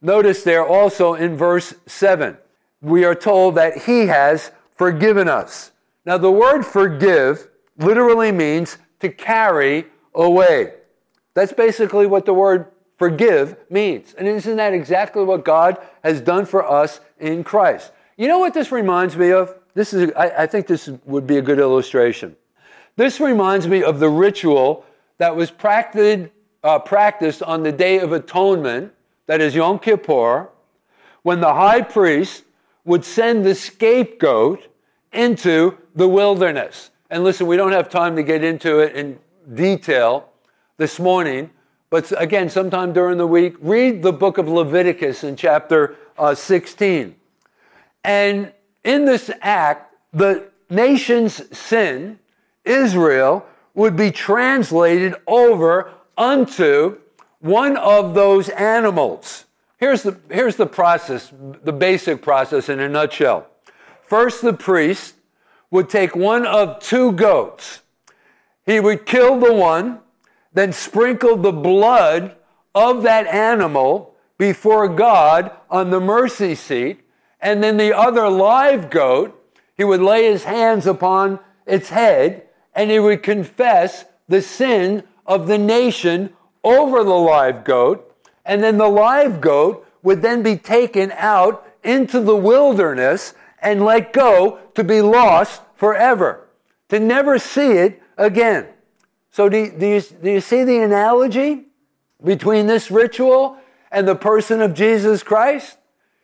Notice 0.00 0.42
there 0.42 0.66
also 0.66 1.14
in 1.14 1.36
verse 1.36 1.74
7, 1.86 2.36
we 2.80 3.04
are 3.04 3.14
told 3.14 3.54
that 3.56 3.82
He 3.84 4.06
has 4.06 4.52
forgiven 4.74 5.28
us. 5.28 5.72
Now, 6.04 6.18
the 6.18 6.30
word 6.30 6.62
forgive 6.62 7.48
literally 7.78 8.32
means 8.32 8.78
to 9.00 9.08
carry 9.08 9.86
away. 10.14 10.74
That's 11.34 11.52
basically 11.52 12.06
what 12.06 12.24
the 12.24 12.34
word 12.34 12.66
forgive 12.98 13.56
means. 13.68 14.14
And 14.14 14.26
isn't 14.26 14.56
that 14.56 14.72
exactly 14.72 15.24
what 15.24 15.44
God 15.44 15.78
has 16.02 16.20
done 16.20 16.46
for 16.46 16.68
us 16.68 17.00
in 17.18 17.44
Christ? 17.44 17.92
You 18.16 18.28
know 18.28 18.38
what 18.38 18.54
this 18.54 18.72
reminds 18.72 19.16
me 19.16 19.32
of? 19.32 19.54
This 19.74 19.92
is, 19.92 20.10
I, 20.16 20.30
I 20.30 20.46
think 20.46 20.66
this 20.66 20.88
would 21.04 21.26
be 21.26 21.36
a 21.36 21.42
good 21.42 21.58
illustration. 21.58 22.34
This 22.96 23.20
reminds 23.20 23.68
me 23.68 23.82
of 23.82 24.00
the 24.00 24.08
ritual 24.08 24.86
that 25.18 25.34
was 25.34 25.50
practiced, 25.50 26.30
uh, 26.62 26.78
practiced 26.78 27.42
on 27.42 27.62
the 27.62 27.72
Day 27.72 27.98
of 27.98 28.12
Atonement, 28.12 28.92
that 29.26 29.40
is 29.40 29.54
Yom 29.54 29.78
Kippur, 29.78 30.48
when 31.22 31.40
the 31.40 31.52
high 31.52 31.82
priest 31.82 32.44
would 32.84 33.04
send 33.04 33.44
the 33.44 33.54
scapegoat 33.54 34.68
into 35.12 35.76
the 35.94 36.08
wilderness. 36.08 36.90
And 37.10 37.24
listen, 37.24 37.46
we 37.46 37.56
don't 37.56 37.72
have 37.72 37.88
time 37.88 38.16
to 38.16 38.22
get 38.22 38.44
into 38.44 38.80
it 38.80 38.94
in 38.94 39.18
detail 39.54 40.28
this 40.76 40.98
morning, 40.98 41.50
but 41.90 42.12
again, 42.20 42.48
sometime 42.48 42.92
during 42.92 43.18
the 43.18 43.26
week, 43.26 43.54
read 43.60 44.02
the 44.02 44.12
book 44.12 44.38
of 44.38 44.48
Leviticus 44.48 45.24
in 45.24 45.36
chapter 45.36 45.96
uh, 46.18 46.34
16. 46.34 47.14
And 48.04 48.52
in 48.84 49.04
this 49.04 49.30
act, 49.40 49.94
the 50.12 50.48
nation's 50.68 51.56
sin, 51.56 52.18
Israel, 52.64 53.46
would 53.76 53.94
be 53.94 54.10
translated 54.10 55.14
over 55.28 55.92
unto 56.18 56.98
one 57.40 57.76
of 57.76 58.14
those 58.14 58.48
animals. 58.48 59.44
Here's 59.76 60.02
the, 60.02 60.18
here's 60.30 60.56
the 60.56 60.66
process, 60.66 61.30
the 61.62 61.72
basic 61.72 62.22
process 62.22 62.68
in 62.68 62.80
a 62.80 62.88
nutshell. 62.88 63.46
First, 64.02 64.40
the 64.42 64.54
priest 64.54 65.14
would 65.70 65.90
take 65.90 66.16
one 66.16 66.46
of 66.46 66.80
two 66.80 67.12
goats. 67.12 67.80
He 68.64 68.80
would 68.80 69.04
kill 69.04 69.38
the 69.38 69.52
one, 69.52 70.00
then 70.54 70.72
sprinkle 70.72 71.36
the 71.36 71.52
blood 71.52 72.34
of 72.74 73.02
that 73.02 73.26
animal 73.26 74.14
before 74.38 74.88
God 74.88 75.50
on 75.68 75.90
the 75.90 76.00
mercy 76.00 76.54
seat, 76.54 77.00
and 77.40 77.62
then 77.62 77.76
the 77.76 77.94
other 77.94 78.28
live 78.28 78.88
goat, 78.88 79.38
he 79.76 79.84
would 79.84 80.00
lay 80.00 80.24
his 80.24 80.44
hands 80.44 80.86
upon 80.86 81.38
its 81.66 81.90
head 81.90 82.45
and 82.76 82.90
he 82.90 83.00
would 83.00 83.22
confess 83.22 84.04
the 84.28 84.42
sin 84.42 85.02
of 85.24 85.48
the 85.48 85.58
nation 85.58 86.32
over 86.62 87.02
the 87.02 87.10
live 87.10 87.64
goat. 87.64 88.14
And 88.44 88.62
then 88.62 88.76
the 88.76 88.88
live 88.88 89.40
goat 89.40 89.84
would 90.02 90.22
then 90.22 90.42
be 90.42 90.56
taken 90.56 91.10
out 91.16 91.66
into 91.82 92.20
the 92.20 92.36
wilderness 92.36 93.34
and 93.60 93.84
let 93.84 94.12
go 94.12 94.60
to 94.74 94.84
be 94.84 95.00
lost 95.00 95.62
forever, 95.74 96.46
to 96.90 97.00
never 97.00 97.38
see 97.38 97.72
it 97.72 98.02
again. 98.18 98.68
So, 99.30 99.48
do, 99.48 99.70
do, 99.70 99.86
you, 99.86 100.00
do 100.00 100.30
you 100.30 100.40
see 100.40 100.62
the 100.64 100.78
analogy 100.78 101.64
between 102.22 102.66
this 102.66 102.90
ritual 102.90 103.58
and 103.90 104.06
the 104.06 104.14
person 104.14 104.60
of 104.60 104.74
Jesus 104.74 105.22
Christ? 105.22 105.78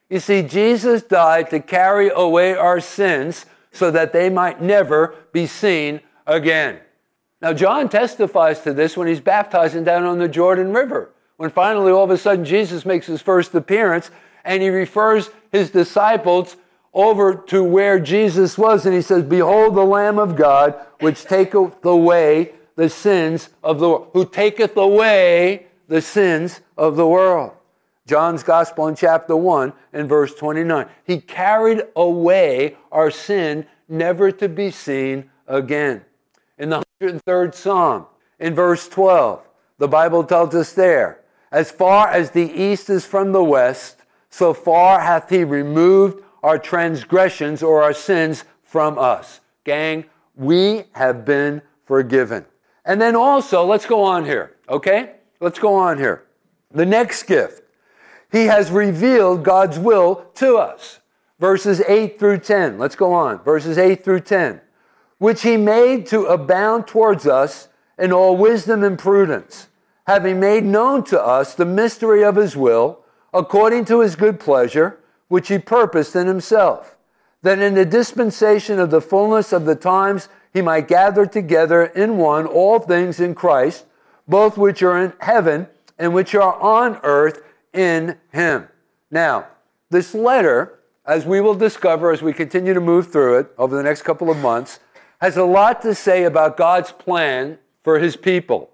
You 0.08 0.20
see, 0.20 0.42
Jesus 0.42 1.02
died 1.02 1.50
to 1.50 1.60
carry 1.60 2.10
away 2.10 2.54
our 2.54 2.80
sins 2.80 3.46
so 3.70 3.90
that 3.90 4.12
they 4.12 4.28
might 4.28 4.60
never 4.60 5.14
be 5.32 5.46
seen 5.46 6.00
again. 6.26 6.78
Now, 7.40 7.52
John 7.52 7.88
testifies 7.88 8.60
to 8.60 8.72
this 8.72 8.96
when 8.96 9.08
he's 9.08 9.20
baptizing 9.20 9.84
down 9.84 10.04
on 10.04 10.18
the 10.18 10.28
Jordan 10.28 10.72
River. 10.72 11.10
When 11.36 11.50
finally, 11.50 11.90
all 11.90 12.04
of 12.04 12.10
a 12.10 12.18
sudden, 12.18 12.44
Jesus 12.44 12.86
makes 12.86 13.06
his 13.06 13.20
first 13.20 13.54
appearance 13.54 14.10
and 14.44 14.62
he 14.62 14.68
refers 14.68 15.30
his 15.50 15.70
disciples 15.70 16.56
over 16.94 17.34
to 17.34 17.64
where 17.64 17.98
Jesus 17.98 18.56
was 18.56 18.86
and 18.86 18.94
he 18.94 19.02
says, 19.02 19.24
Behold 19.24 19.74
the 19.74 19.84
Lamb 19.84 20.18
of 20.18 20.36
God, 20.36 20.74
which 21.00 21.24
taketh 21.24 21.84
away 21.84 22.52
the 22.76 22.88
sins 22.88 23.48
of 23.62 23.80
the 23.80 23.88
world, 23.88 24.10
who 24.12 24.24
taketh 24.24 24.76
away 24.76 25.66
the 25.88 26.00
sins 26.00 26.60
of 26.76 26.96
the 26.96 27.06
world. 27.06 27.52
John's 28.06 28.42
Gospel 28.42 28.88
in 28.88 28.96
chapter 28.96 29.36
1 29.36 29.72
and 29.92 30.08
verse 30.08 30.34
29. 30.34 30.86
He 31.04 31.20
carried 31.20 31.82
away 31.94 32.76
our 32.90 33.10
sin, 33.10 33.66
never 33.88 34.30
to 34.32 34.48
be 34.48 34.70
seen 34.70 35.30
again. 35.46 36.04
In 36.62 36.68
the 36.68 36.80
103rd 37.02 37.56
Psalm, 37.56 38.06
in 38.38 38.54
verse 38.54 38.88
12, 38.88 39.42
the 39.78 39.88
Bible 39.88 40.22
tells 40.22 40.54
us 40.54 40.72
there, 40.72 41.18
As 41.50 41.72
far 41.72 42.06
as 42.06 42.30
the 42.30 42.52
east 42.52 42.88
is 42.88 43.04
from 43.04 43.32
the 43.32 43.42
west, 43.42 44.02
so 44.30 44.54
far 44.54 45.00
hath 45.00 45.28
he 45.28 45.42
removed 45.42 46.22
our 46.44 46.60
transgressions 46.60 47.64
or 47.64 47.82
our 47.82 47.92
sins 47.92 48.44
from 48.62 48.96
us. 48.96 49.40
Gang, 49.64 50.04
we 50.36 50.84
have 50.92 51.24
been 51.24 51.62
forgiven. 51.84 52.44
And 52.84 53.00
then 53.00 53.16
also, 53.16 53.66
let's 53.66 53.84
go 53.84 54.00
on 54.00 54.24
here, 54.24 54.54
okay? 54.68 55.14
Let's 55.40 55.58
go 55.58 55.74
on 55.74 55.98
here. 55.98 56.26
The 56.70 56.86
next 56.86 57.24
gift, 57.24 57.64
he 58.30 58.44
has 58.44 58.70
revealed 58.70 59.42
God's 59.42 59.80
will 59.80 60.26
to 60.36 60.58
us. 60.58 61.00
Verses 61.40 61.80
8 61.88 62.20
through 62.20 62.38
10. 62.38 62.78
Let's 62.78 62.94
go 62.94 63.12
on. 63.12 63.42
Verses 63.42 63.78
8 63.78 64.04
through 64.04 64.20
10. 64.20 64.60
Which 65.22 65.42
he 65.42 65.56
made 65.56 66.06
to 66.06 66.26
abound 66.26 66.88
towards 66.88 67.28
us 67.28 67.68
in 67.96 68.12
all 68.12 68.36
wisdom 68.36 68.82
and 68.82 68.98
prudence, 68.98 69.68
having 70.04 70.40
made 70.40 70.64
known 70.64 71.04
to 71.04 71.22
us 71.22 71.54
the 71.54 71.64
mystery 71.64 72.24
of 72.24 72.34
his 72.34 72.56
will, 72.56 72.98
according 73.32 73.84
to 73.84 74.00
his 74.00 74.16
good 74.16 74.40
pleasure, 74.40 74.98
which 75.28 75.46
he 75.46 75.60
purposed 75.60 76.16
in 76.16 76.26
himself, 76.26 76.96
that 77.42 77.60
in 77.60 77.74
the 77.74 77.84
dispensation 77.84 78.80
of 78.80 78.90
the 78.90 79.00
fullness 79.00 79.52
of 79.52 79.64
the 79.64 79.76
times 79.76 80.28
he 80.52 80.60
might 80.60 80.88
gather 80.88 81.24
together 81.24 81.84
in 81.84 82.16
one 82.16 82.44
all 82.44 82.80
things 82.80 83.20
in 83.20 83.36
Christ, 83.36 83.84
both 84.26 84.58
which 84.58 84.82
are 84.82 84.98
in 84.98 85.12
heaven 85.20 85.68
and 86.00 86.12
which 86.12 86.34
are 86.34 86.60
on 86.60 86.98
earth 87.04 87.44
in 87.72 88.18
him. 88.32 88.66
Now, 89.08 89.46
this 89.88 90.16
letter, 90.16 90.80
as 91.06 91.24
we 91.24 91.40
will 91.40 91.54
discover 91.54 92.10
as 92.10 92.22
we 92.22 92.32
continue 92.32 92.74
to 92.74 92.80
move 92.80 93.12
through 93.12 93.38
it 93.38 93.52
over 93.56 93.76
the 93.76 93.84
next 93.84 94.02
couple 94.02 94.28
of 94.28 94.36
months, 94.38 94.80
has 95.22 95.36
a 95.36 95.44
lot 95.44 95.80
to 95.82 95.94
say 95.94 96.24
about 96.24 96.56
God's 96.56 96.90
plan 96.90 97.56
for 97.84 98.00
his 98.00 98.16
people. 98.16 98.70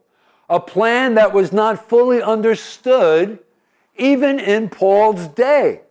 A 0.49 0.59
plan 0.59 1.17
that 1.17 1.35
was 1.35 1.53
not 1.53 1.91
fully 1.91 2.23
understood 2.23 3.39
even 3.99 4.41
in 4.41 4.71
Paul's 4.71 5.29
day. 5.29 5.83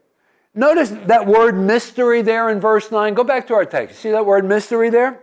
Notice 0.56 0.90
that 1.06 1.28
word 1.28 1.56
mystery 1.56 2.24
there 2.24 2.50
in 2.50 2.60
verse 2.60 2.90
9. 2.90 3.14
Go 3.14 3.24
back 3.24 3.46
to 3.48 3.54
our 3.54 3.66
text. 3.66 4.00
See 4.00 4.10
that 4.10 4.26
word 4.26 4.46
mystery 4.46 4.90
there? 4.90 5.20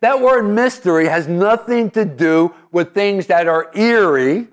That 0.00 0.20
word 0.20 0.48
mystery 0.48 1.06
has 1.06 1.28
nothing 1.28 1.88
to 1.92 2.04
do 2.04 2.52
with 2.72 2.92
things 2.92 3.28
that 3.28 3.46
are 3.46 3.70
eerie. 3.76 4.48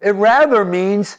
It 0.00 0.16
rather 0.16 0.64
means 0.64 1.18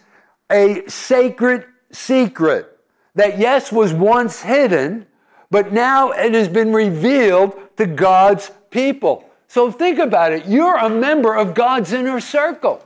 a 0.52 0.84
sacred 0.90 1.66
secret 1.94 2.80
that, 3.16 3.40
yes, 3.40 3.72
was 3.72 3.94
once 3.94 4.42
hidden, 4.42 5.06
but 5.50 5.72
now 5.72 6.12
it 6.12 6.34
has 6.34 6.50
been 6.50 6.74
revealed 6.74 7.58
to 7.80 7.88
God's 7.88 8.52
people. 8.72 9.24
So 9.48 9.72
think 9.72 10.00
about 10.00 10.34
it. 10.34 10.46
You're 10.46 10.76
a 10.76 10.90
member 10.90 11.34
of 11.34 11.54
God's 11.54 11.94
inner 11.94 12.20
circle. 12.20 12.86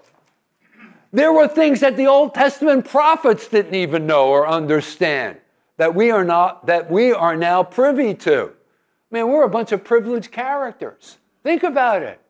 There 1.11 1.33
were 1.33 1.47
things 1.47 1.79
that 1.79 1.97
the 1.97 2.05
Old 2.05 2.35
Testament 2.35 2.87
prophets 2.87 3.47
didn't 3.47 3.73
even 3.73 4.05
know 4.05 4.27
or 4.27 4.47
understand 4.47 5.37
that 5.77 5.95
we 5.95 6.11
are 6.11 6.23
not 6.23 6.67
that 6.67 6.91
we 6.91 7.11
are 7.11 7.35
now 7.35 7.63
privy 7.63 8.13
to. 8.13 8.51
Man, 9.09 9.29
we're 9.29 9.45
a 9.45 9.49
bunch 9.49 9.71
of 9.71 9.83
privileged 9.83 10.31
characters. 10.31 11.17
Think 11.41 11.63
about 11.63 12.03
it. 12.03 12.21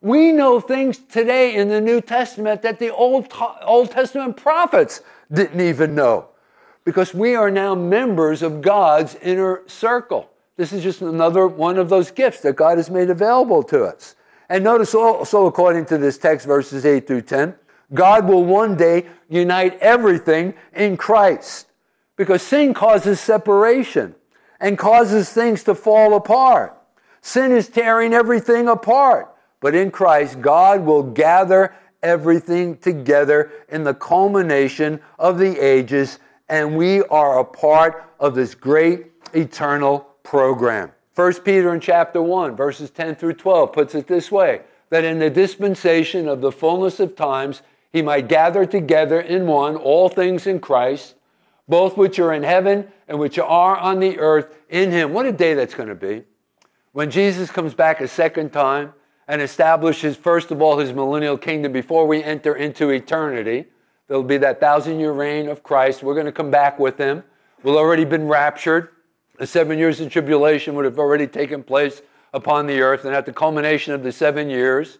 We 0.00 0.30
know 0.30 0.60
things 0.60 0.98
today 0.98 1.56
in 1.56 1.68
the 1.68 1.80
New 1.80 2.00
Testament 2.00 2.62
that 2.62 2.78
the 2.78 2.94
Old, 2.94 3.32
Old 3.62 3.90
Testament 3.90 4.36
prophets 4.36 5.00
didn't 5.32 5.60
even 5.60 5.96
know 5.96 6.28
because 6.84 7.12
we 7.12 7.34
are 7.34 7.50
now 7.50 7.74
members 7.74 8.42
of 8.42 8.62
God's 8.62 9.16
inner 9.16 9.62
circle. 9.66 10.31
This 10.56 10.72
is 10.72 10.82
just 10.82 11.02
another 11.02 11.46
one 11.46 11.78
of 11.78 11.88
those 11.88 12.10
gifts 12.10 12.40
that 12.40 12.56
God 12.56 12.78
has 12.78 12.90
made 12.90 13.10
available 13.10 13.62
to 13.64 13.84
us. 13.84 14.16
And 14.48 14.64
notice 14.64 14.94
also, 14.94 15.46
according 15.46 15.86
to 15.86 15.98
this 15.98 16.18
text, 16.18 16.46
verses 16.46 16.84
8 16.84 17.06
through 17.06 17.22
10, 17.22 17.54
God 17.94 18.28
will 18.28 18.44
one 18.44 18.76
day 18.76 19.06
unite 19.28 19.78
everything 19.80 20.54
in 20.74 20.96
Christ 20.96 21.68
because 22.16 22.42
sin 22.42 22.74
causes 22.74 23.20
separation 23.20 24.14
and 24.60 24.78
causes 24.78 25.30
things 25.30 25.64
to 25.64 25.74
fall 25.74 26.14
apart. 26.14 26.76
Sin 27.22 27.52
is 27.52 27.68
tearing 27.68 28.12
everything 28.12 28.68
apart. 28.68 29.34
But 29.60 29.74
in 29.74 29.90
Christ, 29.90 30.40
God 30.40 30.80
will 30.84 31.02
gather 31.02 31.74
everything 32.02 32.76
together 32.78 33.52
in 33.68 33.84
the 33.84 33.94
culmination 33.94 35.00
of 35.18 35.38
the 35.38 35.58
ages, 35.58 36.18
and 36.48 36.76
we 36.76 37.02
are 37.04 37.38
a 37.38 37.44
part 37.44 38.04
of 38.18 38.34
this 38.34 38.54
great 38.54 39.06
eternal 39.34 40.11
program. 40.22 40.92
1 41.14 41.34
Peter 41.40 41.74
in 41.74 41.80
chapter 41.80 42.22
1, 42.22 42.56
verses 42.56 42.90
10 42.90 43.16
through 43.16 43.34
12 43.34 43.72
puts 43.72 43.94
it 43.94 44.06
this 44.06 44.32
way 44.32 44.62
that 44.88 45.04
in 45.04 45.18
the 45.18 45.30
dispensation 45.30 46.28
of 46.28 46.40
the 46.40 46.52
fullness 46.52 47.00
of 47.00 47.16
times, 47.16 47.62
he 47.92 48.02
might 48.02 48.28
gather 48.28 48.64
together 48.64 49.20
in 49.20 49.46
one 49.46 49.76
all 49.76 50.08
things 50.08 50.46
in 50.46 50.60
Christ, 50.60 51.14
both 51.68 51.96
which 51.96 52.18
are 52.18 52.32
in 52.32 52.42
heaven 52.42 52.86
and 53.08 53.18
which 53.18 53.38
are 53.38 53.76
on 53.76 54.00
the 54.00 54.18
earth 54.18 54.54
in 54.68 54.90
him. 54.90 55.12
What 55.12 55.26
a 55.26 55.32
day 55.32 55.54
that's 55.54 55.74
going 55.74 55.88
to 55.88 55.94
be. 55.94 56.24
When 56.92 57.10
Jesus 57.10 57.50
comes 57.50 57.72
back 57.72 58.00
a 58.00 58.08
second 58.08 58.50
time 58.52 58.92
and 59.28 59.40
establishes, 59.40 60.16
first 60.16 60.50
of 60.50 60.60
all, 60.60 60.78
his 60.78 60.92
millennial 60.92 61.38
kingdom 61.38 61.72
before 61.72 62.06
we 62.06 62.22
enter 62.22 62.56
into 62.56 62.90
eternity, 62.90 63.66
there'll 64.08 64.22
be 64.22 64.38
that 64.38 64.60
thousand 64.60 65.00
year 65.00 65.12
reign 65.12 65.48
of 65.48 65.62
Christ. 65.62 66.02
We're 66.02 66.14
going 66.14 66.26
to 66.26 66.32
come 66.32 66.50
back 66.50 66.78
with 66.78 66.98
him. 66.98 67.22
We'll 67.62 67.78
already 67.78 68.04
been 68.04 68.28
raptured. 68.28 68.90
The 69.42 69.48
seven 69.48 69.76
years 69.76 69.98
of 69.98 70.08
tribulation 70.12 70.76
would 70.76 70.84
have 70.84 71.00
already 71.00 71.26
taken 71.26 71.64
place 71.64 72.00
upon 72.32 72.68
the 72.68 72.80
earth. 72.80 73.04
And 73.04 73.12
at 73.12 73.26
the 73.26 73.32
culmination 73.32 73.92
of 73.92 74.04
the 74.04 74.12
seven 74.12 74.48
years, 74.48 74.98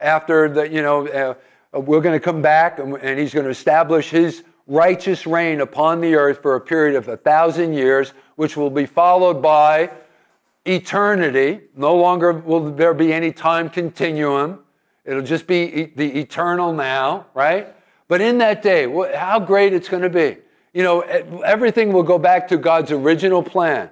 after 0.00 0.48
the, 0.48 0.66
you 0.66 0.80
know, 0.80 1.06
uh, 1.06 1.34
we're 1.78 2.00
going 2.00 2.18
to 2.18 2.24
come 2.24 2.40
back 2.40 2.78
and, 2.78 2.96
and 3.02 3.18
he's 3.18 3.34
going 3.34 3.44
to 3.44 3.50
establish 3.50 4.08
his 4.08 4.42
righteous 4.66 5.26
reign 5.26 5.60
upon 5.60 6.00
the 6.00 6.14
earth 6.14 6.40
for 6.40 6.54
a 6.54 6.62
period 6.62 6.96
of 6.96 7.08
a 7.08 7.18
thousand 7.18 7.74
years, 7.74 8.14
which 8.36 8.56
will 8.56 8.70
be 8.70 8.86
followed 8.86 9.42
by 9.42 9.90
eternity. 10.64 11.60
No 11.76 11.94
longer 11.94 12.32
will 12.32 12.70
there 12.70 12.94
be 12.94 13.12
any 13.12 13.32
time 13.32 13.68
continuum. 13.68 14.60
It'll 15.04 15.20
just 15.20 15.46
be 15.46 15.92
the 15.94 16.20
eternal 16.20 16.72
now, 16.72 17.26
right? 17.34 17.68
But 18.08 18.22
in 18.22 18.38
that 18.38 18.62
day, 18.62 18.90
how 19.14 19.40
great 19.40 19.74
it's 19.74 19.90
going 19.90 20.04
to 20.04 20.08
be. 20.08 20.38
You 20.74 20.82
know, 20.82 21.00
everything 21.00 21.92
will 21.92 22.02
go 22.02 22.18
back 22.18 22.48
to 22.48 22.56
God's 22.58 22.90
original 22.90 23.44
plan, 23.44 23.90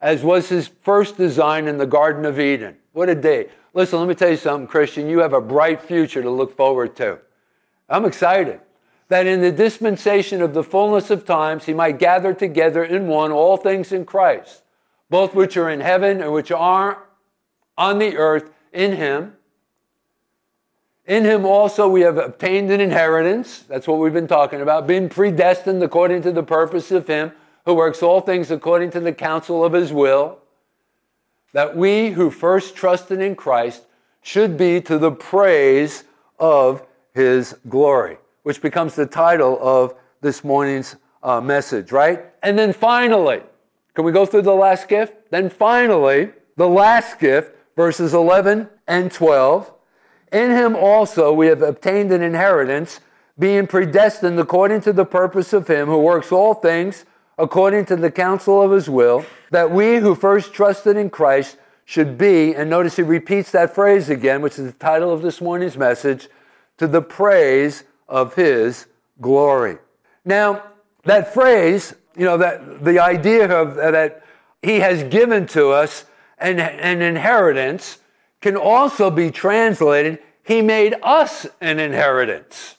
as 0.00 0.24
was 0.24 0.48
his 0.48 0.68
first 0.82 1.16
design 1.16 1.68
in 1.68 1.78
the 1.78 1.86
Garden 1.86 2.24
of 2.24 2.40
Eden. 2.40 2.76
What 2.92 3.08
a 3.08 3.14
day. 3.14 3.48
Listen, 3.74 4.00
let 4.00 4.08
me 4.08 4.14
tell 4.14 4.30
you 4.30 4.36
something, 4.36 4.66
Christian. 4.66 5.08
You 5.08 5.20
have 5.20 5.32
a 5.32 5.40
bright 5.40 5.80
future 5.80 6.22
to 6.22 6.30
look 6.30 6.56
forward 6.56 6.96
to. 6.96 7.20
I'm 7.88 8.04
excited 8.04 8.60
that 9.08 9.26
in 9.28 9.40
the 9.40 9.52
dispensation 9.52 10.42
of 10.42 10.52
the 10.52 10.64
fullness 10.64 11.10
of 11.10 11.24
times 11.24 11.64
he 11.64 11.74
might 11.74 12.00
gather 12.00 12.34
together 12.34 12.82
in 12.82 13.06
one 13.06 13.30
all 13.30 13.56
things 13.56 13.92
in 13.92 14.04
Christ, 14.04 14.64
both 15.08 15.32
which 15.32 15.56
are 15.56 15.70
in 15.70 15.80
heaven 15.80 16.20
and 16.20 16.32
which 16.32 16.50
are 16.50 17.04
on 17.78 17.98
the 18.00 18.16
earth 18.16 18.50
in 18.72 18.96
him. 18.96 19.35
In 21.06 21.24
him 21.24 21.44
also 21.44 21.88
we 21.88 22.00
have 22.00 22.18
obtained 22.18 22.70
an 22.70 22.80
inheritance. 22.80 23.60
That's 23.68 23.86
what 23.86 23.98
we've 23.98 24.12
been 24.12 24.26
talking 24.26 24.60
about. 24.60 24.86
Being 24.86 25.08
predestined 25.08 25.82
according 25.82 26.22
to 26.22 26.32
the 26.32 26.42
purpose 26.42 26.90
of 26.90 27.06
him 27.06 27.32
who 27.64 27.74
works 27.74 28.02
all 28.02 28.20
things 28.20 28.50
according 28.50 28.90
to 28.90 29.00
the 29.00 29.12
counsel 29.12 29.64
of 29.64 29.72
his 29.72 29.92
will. 29.92 30.38
That 31.52 31.76
we 31.76 32.10
who 32.10 32.30
first 32.30 32.74
trusted 32.74 33.20
in 33.20 33.36
Christ 33.36 33.84
should 34.22 34.56
be 34.56 34.80
to 34.82 34.98
the 34.98 35.12
praise 35.12 36.04
of 36.38 36.84
his 37.14 37.56
glory, 37.68 38.18
which 38.42 38.60
becomes 38.60 38.94
the 38.94 39.06
title 39.06 39.58
of 39.62 39.94
this 40.20 40.42
morning's 40.42 40.96
uh, 41.22 41.40
message, 41.40 41.92
right? 41.92 42.26
And 42.42 42.58
then 42.58 42.72
finally, 42.72 43.42
can 43.94 44.04
we 44.04 44.12
go 44.12 44.26
through 44.26 44.42
the 44.42 44.54
last 44.54 44.88
gift? 44.88 45.30
Then 45.30 45.48
finally, 45.48 46.30
the 46.56 46.68
last 46.68 47.18
gift, 47.18 47.52
verses 47.76 48.12
11 48.12 48.68
and 48.86 49.10
12. 49.10 49.72
In 50.32 50.50
him 50.50 50.74
also 50.74 51.32
we 51.32 51.46
have 51.46 51.62
obtained 51.62 52.12
an 52.12 52.22
inheritance, 52.22 53.00
being 53.38 53.66
predestined 53.66 54.38
according 54.38 54.80
to 54.82 54.92
the 54.92 55.04
purpose 55.04 55.52
of 55.52 55.68
him 55.68 55.86
who 55.86 55.98
works 55.98 56.32
all 56.32 56.54
things 56.54 57.04
according 57.38 57.84
to 57.86 57.96
the 57.96 58.10
counsel 58.10 58.62
of 58.62 58.70
his 58.70 58.88
will, 58.88 59.24
that 59.50 59.70
we 59.70 59.96
who 59.96 60.14
first 60.14 60.54
trusted 60.54 60.96
in 60.96 61.10
Christ 61.10 61.58
should 61.84 62.16
be, 62.18 62.54
and 62.54 62.68
notice 62.68 62.96
he 62.96 63.02
repeats 63.02 63.50
that 63.52 63.74
phrase 63.74 64.08
again, 64.08 64.40
which 64.42 64.58
is 64.58 64.64
the 64.64 64.78
title 64.78 65.12
of 65.12 65.22
this 65.22 65.40
morning's 65.40 65.76
message, 65.76 66.28
to 66.78 66.86
the 66.86 67.02
praise 67.02 67.84
of 68.08 68.34
his 68.34 68.86
glory. 69.20 69.78
Now, 70.24 70.62
that 71.04 71.32
phrase, 71.32 71.94
you 72.16 72.24
know, 72.24 72.38
that 72.38 72.84
the 72.84 72.98
idea 72.98 73.48
of 73.48 73.76
that 73.76 74.24
he 74.62 74.80
has 74.80 75.04
given 75.04 75.46
to 75.48 75.70
us 75.70 76.06
an, 76.38 76.58
an 76.58 77.02
inheritance 77.02 77.98
can 78.40 78.56
also 78.56 79.10
be 79.10 79.30
translated, 79.30 80.18
he 80.42 80.62
made 80.62 80.94
us 81.02 81.46
an 81.60 81.78
inheritance. 81.80 82.76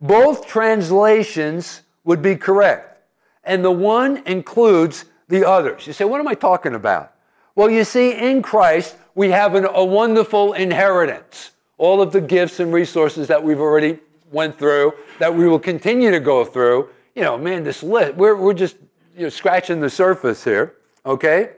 Both 0.00 0.46
translations 0.46 1.82
would 2.04 2.22
be 2.22 2.36
correct, 2.36 3.02
and 3.44 3.64
the 3.64 3.70
one 3.70 4.22
includes 4.26 5.04
the 5.28 5.46
others. 5.46 5.86
You 5.86 5.92
say, 5.92 6.04
what 6.04 6.20
am 6.20 6.28
I 6.28 6.34
talking 6.34 6.74
about? 6.74 7.12
Well, 7.54 7.70
you 7.70 7.84
see, 7.84 8.12
in 8.12 8.42
Christ, 8.42 8.96
we 9.14 9.30
have 9.30 9.54
an, 9.54 9.66
a 9.66 9.84
wonderful 9.84 10.54
inheritance. 10.54 11.50
All 11.78 12.00
of 12.00 12.12
the 12.12 12.20
gifts 12.20 12.60
and 12.60 12.72
resources 12.72 13.28
that 13.28 13.42
we've 13.42 13.60
already 13.60 13.98
went 14.30 14.58
through, 14.58 14.92
that 15.18 15.34
we 15.34 15.48
will 15.48 15.58
continue 15.58 16.10
to 16.10 16.20
go 16.20 16.44
through. 16.44 16.88
You 17.14 17.22
know, 17.22 17.36
man, 17.36 17.64
this 17.64 17.82
list, 17.82 18.14
we're, 18.14 18.36
we're 18.36 18.54
just 18.54 18.76
you 19.16 19.24
know, 19.24 19.28
scratching 19.28 19.80
the 19.80 19.90
surface 19.90 20.44
here, 20.44 20.76
okay? 21.04 21.50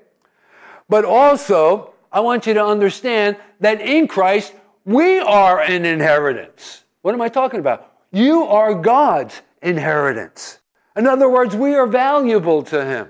But 0.88 1.04
also, 1.04 1.91
I 2.12 2.20
want 2.20 2.46
you 2.46 2.54
to 2.54 2.64
understand 2.64 3.36
that 3.60 3.80
in 3.80 4.06
Christ, 4.06 4.54
we 4.84 5.18
are 5.18 5.60
an 5.60 5.84
inheritance. 5.84 6.84
What 7.00 7.14
am 7.14 7.22
I 7.22 7.28
talking 7.28 7.60
about? 7.60 7.90
You 8.12 8.44
are 8.44 8.74
God's 8.74 9.40
inheritance. 9.62 10.58
In 10.96 11.06
other 11.06 11.28
words, 11.28 11.56
we 11.56 11.74
are 11.74 11.86
valuable 11.86 12.62
to 12.64 12.84
Him. 12.84 13.08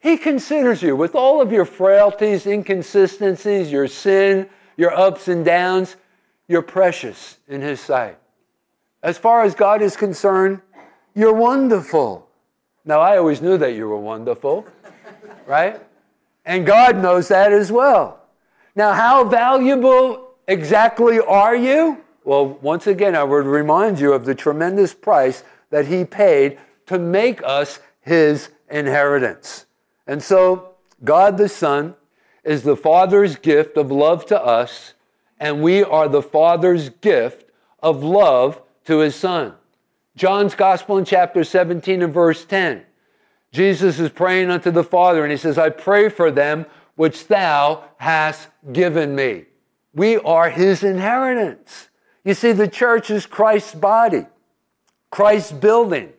He 0.00 0.18
considers 0.18 0.82
you 0.82 0.96
with 0.96 1.14
all 1.14 1.40
of 1.40 1.50
your 1.50 1.64
frailties, 1.64 2.46
inconsistencies, 2.46 3.72
your 3.72 3.88
sin, 3.88 4.48
your 4.76 4.92
ups 4.92 5.28
and 5.28 5.44
downs. 5.44 5.96
You're 6.48 6.62
precious 6.62 7.38
in 7.48 7.62
His 7.62 7.80
sight. 7.80 8.18
As 9.02 9.16
far 9.16 9.42
as 9.42 9.54
God 9.54 9.80
is 9.80 9.96
concerned, 9.96 10.60
you're 11.14 11.32
wonderful. 11.32 12.28
Now, 12.84 13.00
I 13.00 13.16
always 13.16 13.40
knew 13.40 13.56
that 13.58 13.74
you 13.74 13.88
were 13.88 13.96
wonderful, 13.96 14.66
right? 15.46 15.80
And 16.44 16.66
God 16.66 17.00
knows 17.00 17.28
that 17.28 17.52
as 17.52 17.70
well. 17.72 18.21
Now, 18.74 18.92
how 18.92 19.24
valuable 19.24 20.30
exactly 20.48 21.20
are 21.20 21.54
you? 21.54 22.02
Well, 22.24 22.58
once 22.62 22.86
again, 22.86 23.14
I 23.14 23.24
would 23.24 23.46
remind 23.46 24.00
you 24.00 24.12
of 24.12 24.24
the 24.24 24.34
tremendous 24.34 24.94
price 24.94 25.44
that 25.70 25.86
He 25.86 26.04
paid 26.04 26.58
to 26.86 26.98
make 26.98 27.42
us 27.44 27.80
His 28.00 28.50
inheritance. 28.70 29.66
And 30.06 30.22
so, 30.22 30.74
God 31.04 31.36
the 31.36 31.48
Son 31.48 31.94
is 32.44 32.62
the 32.62 32.76
Father's 32.76 33.36
gift 33.36 33.76
of 33.76 33.90
love 33.90 34.26
to 34.26 34.40
us, 34.40 34.94
and 35.38 35.62
we 35.62 35.82
are 35.82 36.08
the 36.08 36.22
Father's 36.22 36.88
gift 36.88 37.50
of 37.82 38.02
love 38.02 38.60
to 38.86 38.98
His 38.98 39.14
Son. 39.14 39.54
John's 40.16 40.54
Gospel 40.54 40.98
in 40.98 41.04
chapter 41.04 41.44
17 41.44 42.02
and 42.02 42.12
verse 42.12 42.44
10. 42.44 42.84
Jesus 43.50 43.98
is 43.98 44.10
praying 44.10 44.50
unto 44.50 44.70
the 44.70 44.84
Father, 44.84 45.22
and 45.22 45.30
he 45.30 45.36
says, 45.36 45.58
I 45.58 45.68
pray 45.68 46.08
for 46.08 46.30
them 46.30 46.66
which 46.96 47.26
thou 47.26 47.84
hast 47.96 48.48
given 48.72 49.14
me. 49.14 49.44
We 49.94 50.18
are 50.18 50.50
his 50.50 50.82
inheritance. 50.82 51.88
You 52.24 52.34
see, 52.34 52.52
the 52.52 52.68
church 52.68 53.10
is 53.10 53.26
Christ's 53.26 53.74
body, 53.74 54.26
Christ's 55.10 55.52
building, 55.52 56.12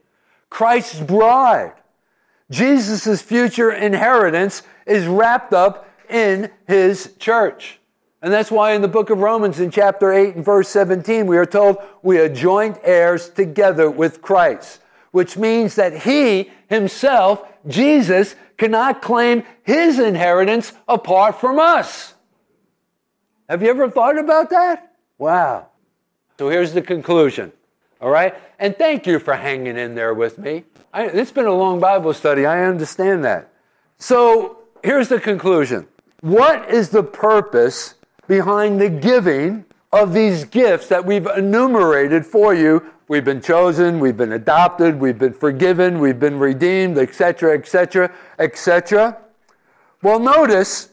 Christ's 0.49 0.99
bride. 0.99 1.73
Jesus' 2.51 3.21
future 3.21 3.71
inheritance 3.71 4.63
is 4.85 5.07
wrapped 5.07 5.53
up 5.53 5.89
in 6.09 6.51
his 6.67 7.13
church. 7.17 7.79
And 8.21 8.31
that's 8.31 8.51
why 8.51 8.73
in 8.73 8.81
the 8.81 8.87
book 8.87 9.09
of 9.09 9.19
Romans, 9.19 9.59
in 9.59 9.69
chapter 9.69 10.13
8 10.13 10.35
and 10.35 10.45
verse 10.45 10.69
17, 10.69 11.27
we 11.27 11.37
are 11.37 11.45
told 11.45 11.77
we 12.03 12.19
are 12.19 12.29
joint 12.29 12.77
heirs 12.83 13.29
together 13.29 13.89
with 13.89 14.21
Christ, 14.21 14.81
which 15.11 15.35
means 15.35 15.75
that 15.75 16.03
he 16.03 16.51
himself, 16.69 17.45
Jesus, 17.67 18.35
cannot 18.57 19.01
claim 19.01 19.43
his 19.63 19.99
inheritance 19.99 20.73
apart 20.87 21.39
from 21.39 21.59
us. 21.59 22.13
Have 23.49 23.61
you 23.61 23.69
ever 23.69 23.89
thought 23.89 24.17
about 24.17 24.49
that? 24.49 24.93
Wow. 25.17 25.67
So 26.37 26.49
here's 26.49 26.73
the 26.73 26.81
conclusion. 26.81 27.51
All 28.01 28.09
right? 28.09 28.35
And 28.59 28.77
thank 28.77 29.07
you 29.07 29.19
for 29.19 29.33
hanging 29.33 29.77
in 29.77 29.95
there 29.95 30.13
with 30.13 30.37
me. 30.37 30.63
I, 30.93 31.05
it's 31.05 31.31
been 31.31 31.45
a 31.45 31.53
long 31.53 31.79
Bible 31.79 32.13
study. 32.13 32.45
I 32.45 32.65
understand 32.65 33.23
that. 33.25 33.49
So 33.97 34.59
here's 34.83 35.09
the 35.09 35.19
conclusion. 35.19 35.87
What 36.21 36.69
is 36.69 36.89
the 36.89 37.03
purpose 37.03 37.95
behind 38.27 38.79
the 38.79 38.89
giving 38.89 39.65
of 39.91 40.13
these 40.13 40.45
gifts 40.45 40.87
that 40.87 41.05
we've 41.05 41.27
enumerated 41.27 42.25
for 42.25 42.53
you? 42.53 42.83
We've 43.09 43.25
been 43.25 43.41
chosen, 43.41 43.99
we've 43.99 44.15
been 44.15 44.31
adopted, 44.31 44.99
we've 44.99 45.19
been 45.19 45.33
forgiven, 45.33 45.99
we've 45.99 46.19
been 46.19 46.39
redeemed, 46.39 46.97
etc., 46.97 47.53
etc., 47.53 48.11
etc. 48.39 49.17
Well, 50.01 50.19
notice 50.19 50.89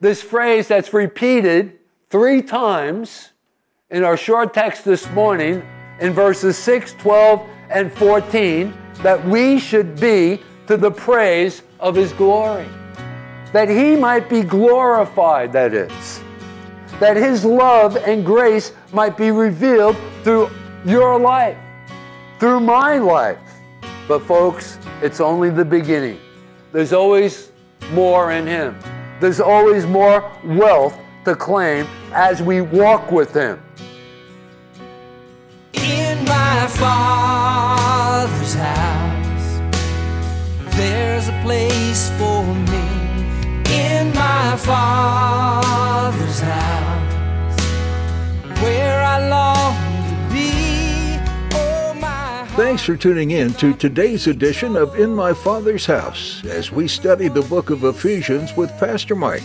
this 0.00 0.20
phrase 0.22 0.66
that's 0.66 0.92
repeated 0.92 1.78
three 2.10 2.42
times 2.42 3.30
in 3.90 4.02
our 4.02 4.16
short 4.16 4.52
text 4.52 4.84
this 4.84 5.08
morning 5.10 5.62
in 6.00 6.12
verses 6.12 6.58
6, 6.58 6.94
12, 6.94 7.46
and 7.70 7.92
14 7.92 8.74
that 9.02 9.24
we 9.24 9.60
should 9.60 10.00
be 10.00 10.40
to 10.66 10.76
the 10.76 10.90
praise 10.90 11.62
of 11.78 11.94
his 11.94 12.12
glory. 12.12 12.66
That 13.52 13.68
he 13.68 13.94
might 13.94 14.28
be 14.28 14.42
glorified, 14.42 15.52
that 15.52 15.74
is. 15.74 16.22
That 16.98 17.16
his 17.16 17.44
love 17.44 17.96
and 17.96 18.26
grace 18.26 18.72
might 18.92 19.16
be 19.16 19.30
revealed 19.30 19.96
through 20.24 20.50
your 20.84 21.18
life, 21.18 21.56
through 22.38 22.60
my 22.60 22.98
life. 22.98 23.38
But, 24.08 24.20
folks, 24.20 24.78
it's 25.00 25.20
only 25.20 25.50
the 25.50 25.64
beginning. 25.64 26.18
There's 26.72 26.92
always 26.92 27.52
more 27.92 28.32
in 28.32 28.46
him, 28.46 28.78
there's 29.20 29.40
always 29.40 29.86
more 29.86 30.30
wealth 30.44 30.98
to 31.24 31.34
claim 31.34 31.86
as 32.12 32.42
we 32.42 32.60
walk 32.60 33.12
with 33.12 33.34
him. 33.34 33.62
In 35.74 36.24
my 36.24 36.66
father's 36.66 38.54
house, 38.54 39.60
there's 40.76 41.28
a 41.28 41.40
place 41.42 42.10
for 42.18 42.44
me. 42.44 42.82
In 43.70 44.12
my 44.14 44.56
father's 44.56 46.40
house, 46.40 47.60
where 48.60 49.02
I 49.02 49.28
long 49.28 49.81
Thanks 52.54 52.82
for 52.82 52.98
tuning 52.98 53.30
in 53.30 53.54
to 53.54 53.72
today's 53.72 54.26
edition 54.26 54.76
of 54.76 55.00
In 55.00 55.14
My 55.14 55.32
Father's 55.32 55.86
House 55.86 56.44
as 56.44 56.70
we 56.70 56.86
study 56.86 57.28
the 57.28 57.40
book 57.40 57.70
of 57.70 57.84
Ephesians 57.84 58.54
with 58.58 58.78
Pastor 58.78 59.16
Mike. 59.16 59.42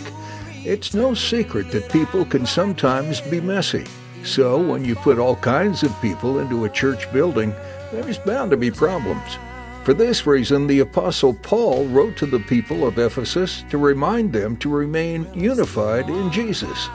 It's 0.65 0.93
no 0.93 1.13
secret 1.13 1.71
that 1.71 1.89
people 1.89 2.25
can 2.25 2.45
sometimes 2.45 3.21
be 3.21 3.39
messy. 3.39 3.85
So, 4.25 4.61
when 4.61 4.83
you 4.83 4.95
put 4.95 5.19
all 5.19 5.37
kinds 5.37 5.83
of 5.83 6.01
people 6.01 6.39
into 6.39 6.65
a 6.65 6.69
church 6.69 7.09
building, 7.13 7.55
there's 7.93 8.17
bound 8.17 8.51
to 8.51 8.57
be 8.57 8.71
problems. 8.71 9.37
For 9.85 9.93
this 9.93 10.27
reason, 10.27 10.67
the 10.67 10.81
Apostle 10.81 11.33
Paul 11.33 11.85
wrote 11.85 12.17
to 12.17 12.25
the 12.25 12.41
people 12.41 12.85
of 12.85 12.99
Ephesus 12.99 13.63
to 13.69 13.77
remind 13.77 14.33
them 14.33 14.57
to 14.57 14.69
remain 14.69 15.25
unified 15.33 16.09
in 16.09 16.29
Jesus. 16.29 16.87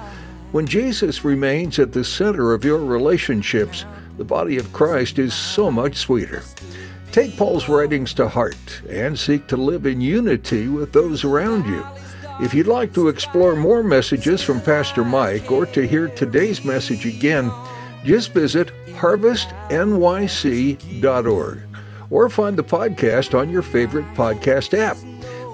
When 0.52 0.66
Jesus 0.66 1.24
remains 1.24 1.78
at 1.78 1.92
the 1.92 2.04
center 2.04 2.52
of 2.52 2.66
your 2.66 2.84
relationships, 2.84 3.86
the 4.16 4.24
body 4.24 4.58
of 4.58 4.72
Christ 4.72 5.18
is 5.18 5.34
so 5.34 5.70
much 5.70 5.96
sweeter. 5.96 6.42
Take 7.12 7.36
Paul's 7.36 7.68
writings 7.68 8.14
to 8.14 8.28
heart 8.28 8.82
and 8.88 9.18
seek 9.18 9.46
to 9.48 9.56
live 9.56 9.86
in 9.86 10.00
unity 10.00 10.68
with 10.68 10.92
those 10.92 11.24
around 11.24 11.66
you. 11.66 11.84
If 12.40 12.54
you'd 12.54 12.66
like 12.66 12.94
to 12.94 13.08
explore 13.08 13.54
more 13.54 13.82
messages 13.82 14.42
from 14.42 14.60
Pastor 14.60 15.04
Mike 15.04 15.50
or 15.50 15.66
to 15.66 15.86
hear 15.86 16.08
today's 16.08 16.64
message 16.64 17.04
again, 17.04 17.52
just 18.04 18.32
visit 18.32 18.70
harvestnyc.org 18.94 21.60
or 22.10 22.28
find 22.28 22.56
the 22.56 22.64
podcast 22.64 23.38
on 23.38 23.50
your 23.50 23.62
favorite 23.62 24.06
podcast 24.14 24.76
app. 24.76 24.96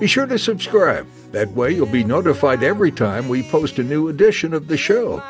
Be 0.01 0.07
sure 0.07 0.27
to 0.27 0.39
subscribe. 0.39 1.07
That 1.33 1.51
way 1.53 1.73
you'll 1.73 1.87
be 1.87 2.05
notified 2.05 2.63
every 2.63 2.91
time 2.91 3.29
we 3.29 3.43
post 3.43 3.79
a 3.79 3.85
new 3.85 4.09
edition 4.09 4.55
of 4.55 4.69
the 4.69 4.77
show. 4.77 5.23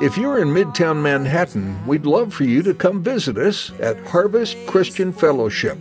If 0.00 0.16
you're 0.16 0.40
in 0.40 0.48
Midtown 0.48 1.02
Manhattan, 1.02 1.86
we'd 1.86 2.06
love 2.06 2.32
for 2.32 2.44
you 2.44 2.62
to 2.62 2.72
come 2.74 3.02
visit 3.02 3.36
us 3.38 3.72
at 3.80 3.98
Harvest 4.06 4.56
Christian 4.66 5.12
Fellowship. 5.12 5.78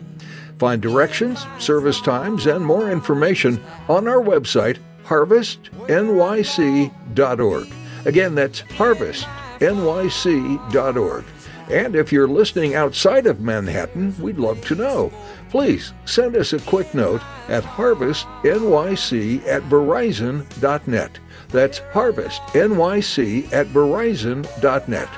Find 0.57 0.81
directions, 0.81 1.45
service 1.59 2.01
times, 2.01 2.45
and 2.45 2.65
more 2.65 2.89
information 2.89 3.61
on 3.89 4.07
our 4.07 4.21
website, 4.21 4.77
harvestnyc.org. 5.05 7.67
Again, 8.05 8.35
that's 8.35 8.61
harvestnyc.org. 8.61 11.25
And 11.69 11.95
if 11.95 12.11
you're 12.11 12.27
listening 12.27 12.75
outside 12.75 13.25
of 13.25 13.41
Manhattan, 13.41 14.15
we'd 14.21 14.37
love 14.37 14.63
to 14.67 14.75
know. 14.75 15.11
Please 15.49 15.93
send 16.05 16.35
us 16.35 16.53
a 16.53 16.59
quick 16.59 16.93
note 16.93 17.23
at 17.47 17.63
harvestnyc 17.63 19.47
at 19.47 19.63
verizon.net. 19.63 21.19
That's 21.49 21.79
harvestnyc 21.93 23.53
at 23.53 23.67
verizon.net. 23.67 25.09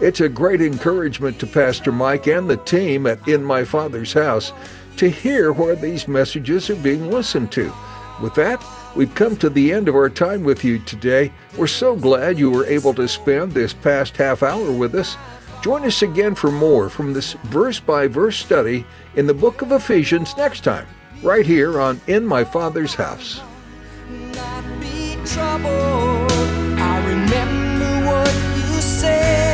It's 0.00 0.20
a 0.20 0.28
great 0.28 0.60
encouragement 0.60 1.38
to 1.40 1.46
Pastor 1.46 1.90
Mike 1.90 2.26
and 2.26 2.50
the 2.50 2.58
team 2.58 3.06
at 3.06 3.26
In 3.26 3.42
My 3.42 3.64
Father's 3.64 4.12
House 4.12 4.52
to 4.96 5.08
hear 5.08 5.52
where 5.52 5.74
these 5.74 6.08
messages 6.08 6.68
are 6.68 6.76
being 6.76 7.10
listened 7.10 7.50
to. 7.52 7.72
With 8.20 8.34
that, 8.34 8.64
we've 8.94 9.14
come 9.14 9.36
to 9.36 9.50
the 9.50 9.72
end 9.72 9.88
of 9.88 9.94
our 9.94 10.08
time 10.08 10.42
with 10.44 10.64
you 10.64 10.78
today. 10.80 11.32
We're 11.56 11.66
so 11.66 11.96
glad 11.96 12.38
you 12.38 12.50
were 12.50 12.66
able 12.66 12.94
to 12.94 13.08
spend 13.08 13.52
this 13.52 13.72
past 13.72 14.16
half 14.16 14.42
hour 14.42 14.70
with 14.70 14.94
us. 14.94 15.16
Join 15.62 15.84
us 15.84 16.02
again 16.02 16.34
for 16.34 16.50
more 16.50 16.88
from 16.88 17.12
this 17.12 17.32
verse 17.44 17.80
by 17.80 18.06
verse 18.06 18.36
study 18.36 18.86
in 19.16 19.26
the 19.26 19.34
book 19.34 19.62
of 19.62 19.72
Ephesians 19.72 20.36
next 20.36 20.64
time, 20.64 20.86
right 21.22 21.46
here 21.46 21.80
on 21.80 22.00
In 22.06 22.24
My 22.24 22.44
Father's 22.44 22.94
House. 22.94 23.40
I 26.78 27.02
remember 27.04 28.06
what 28.06 28.32
you 28.56 28.80
said. 28.80 29.45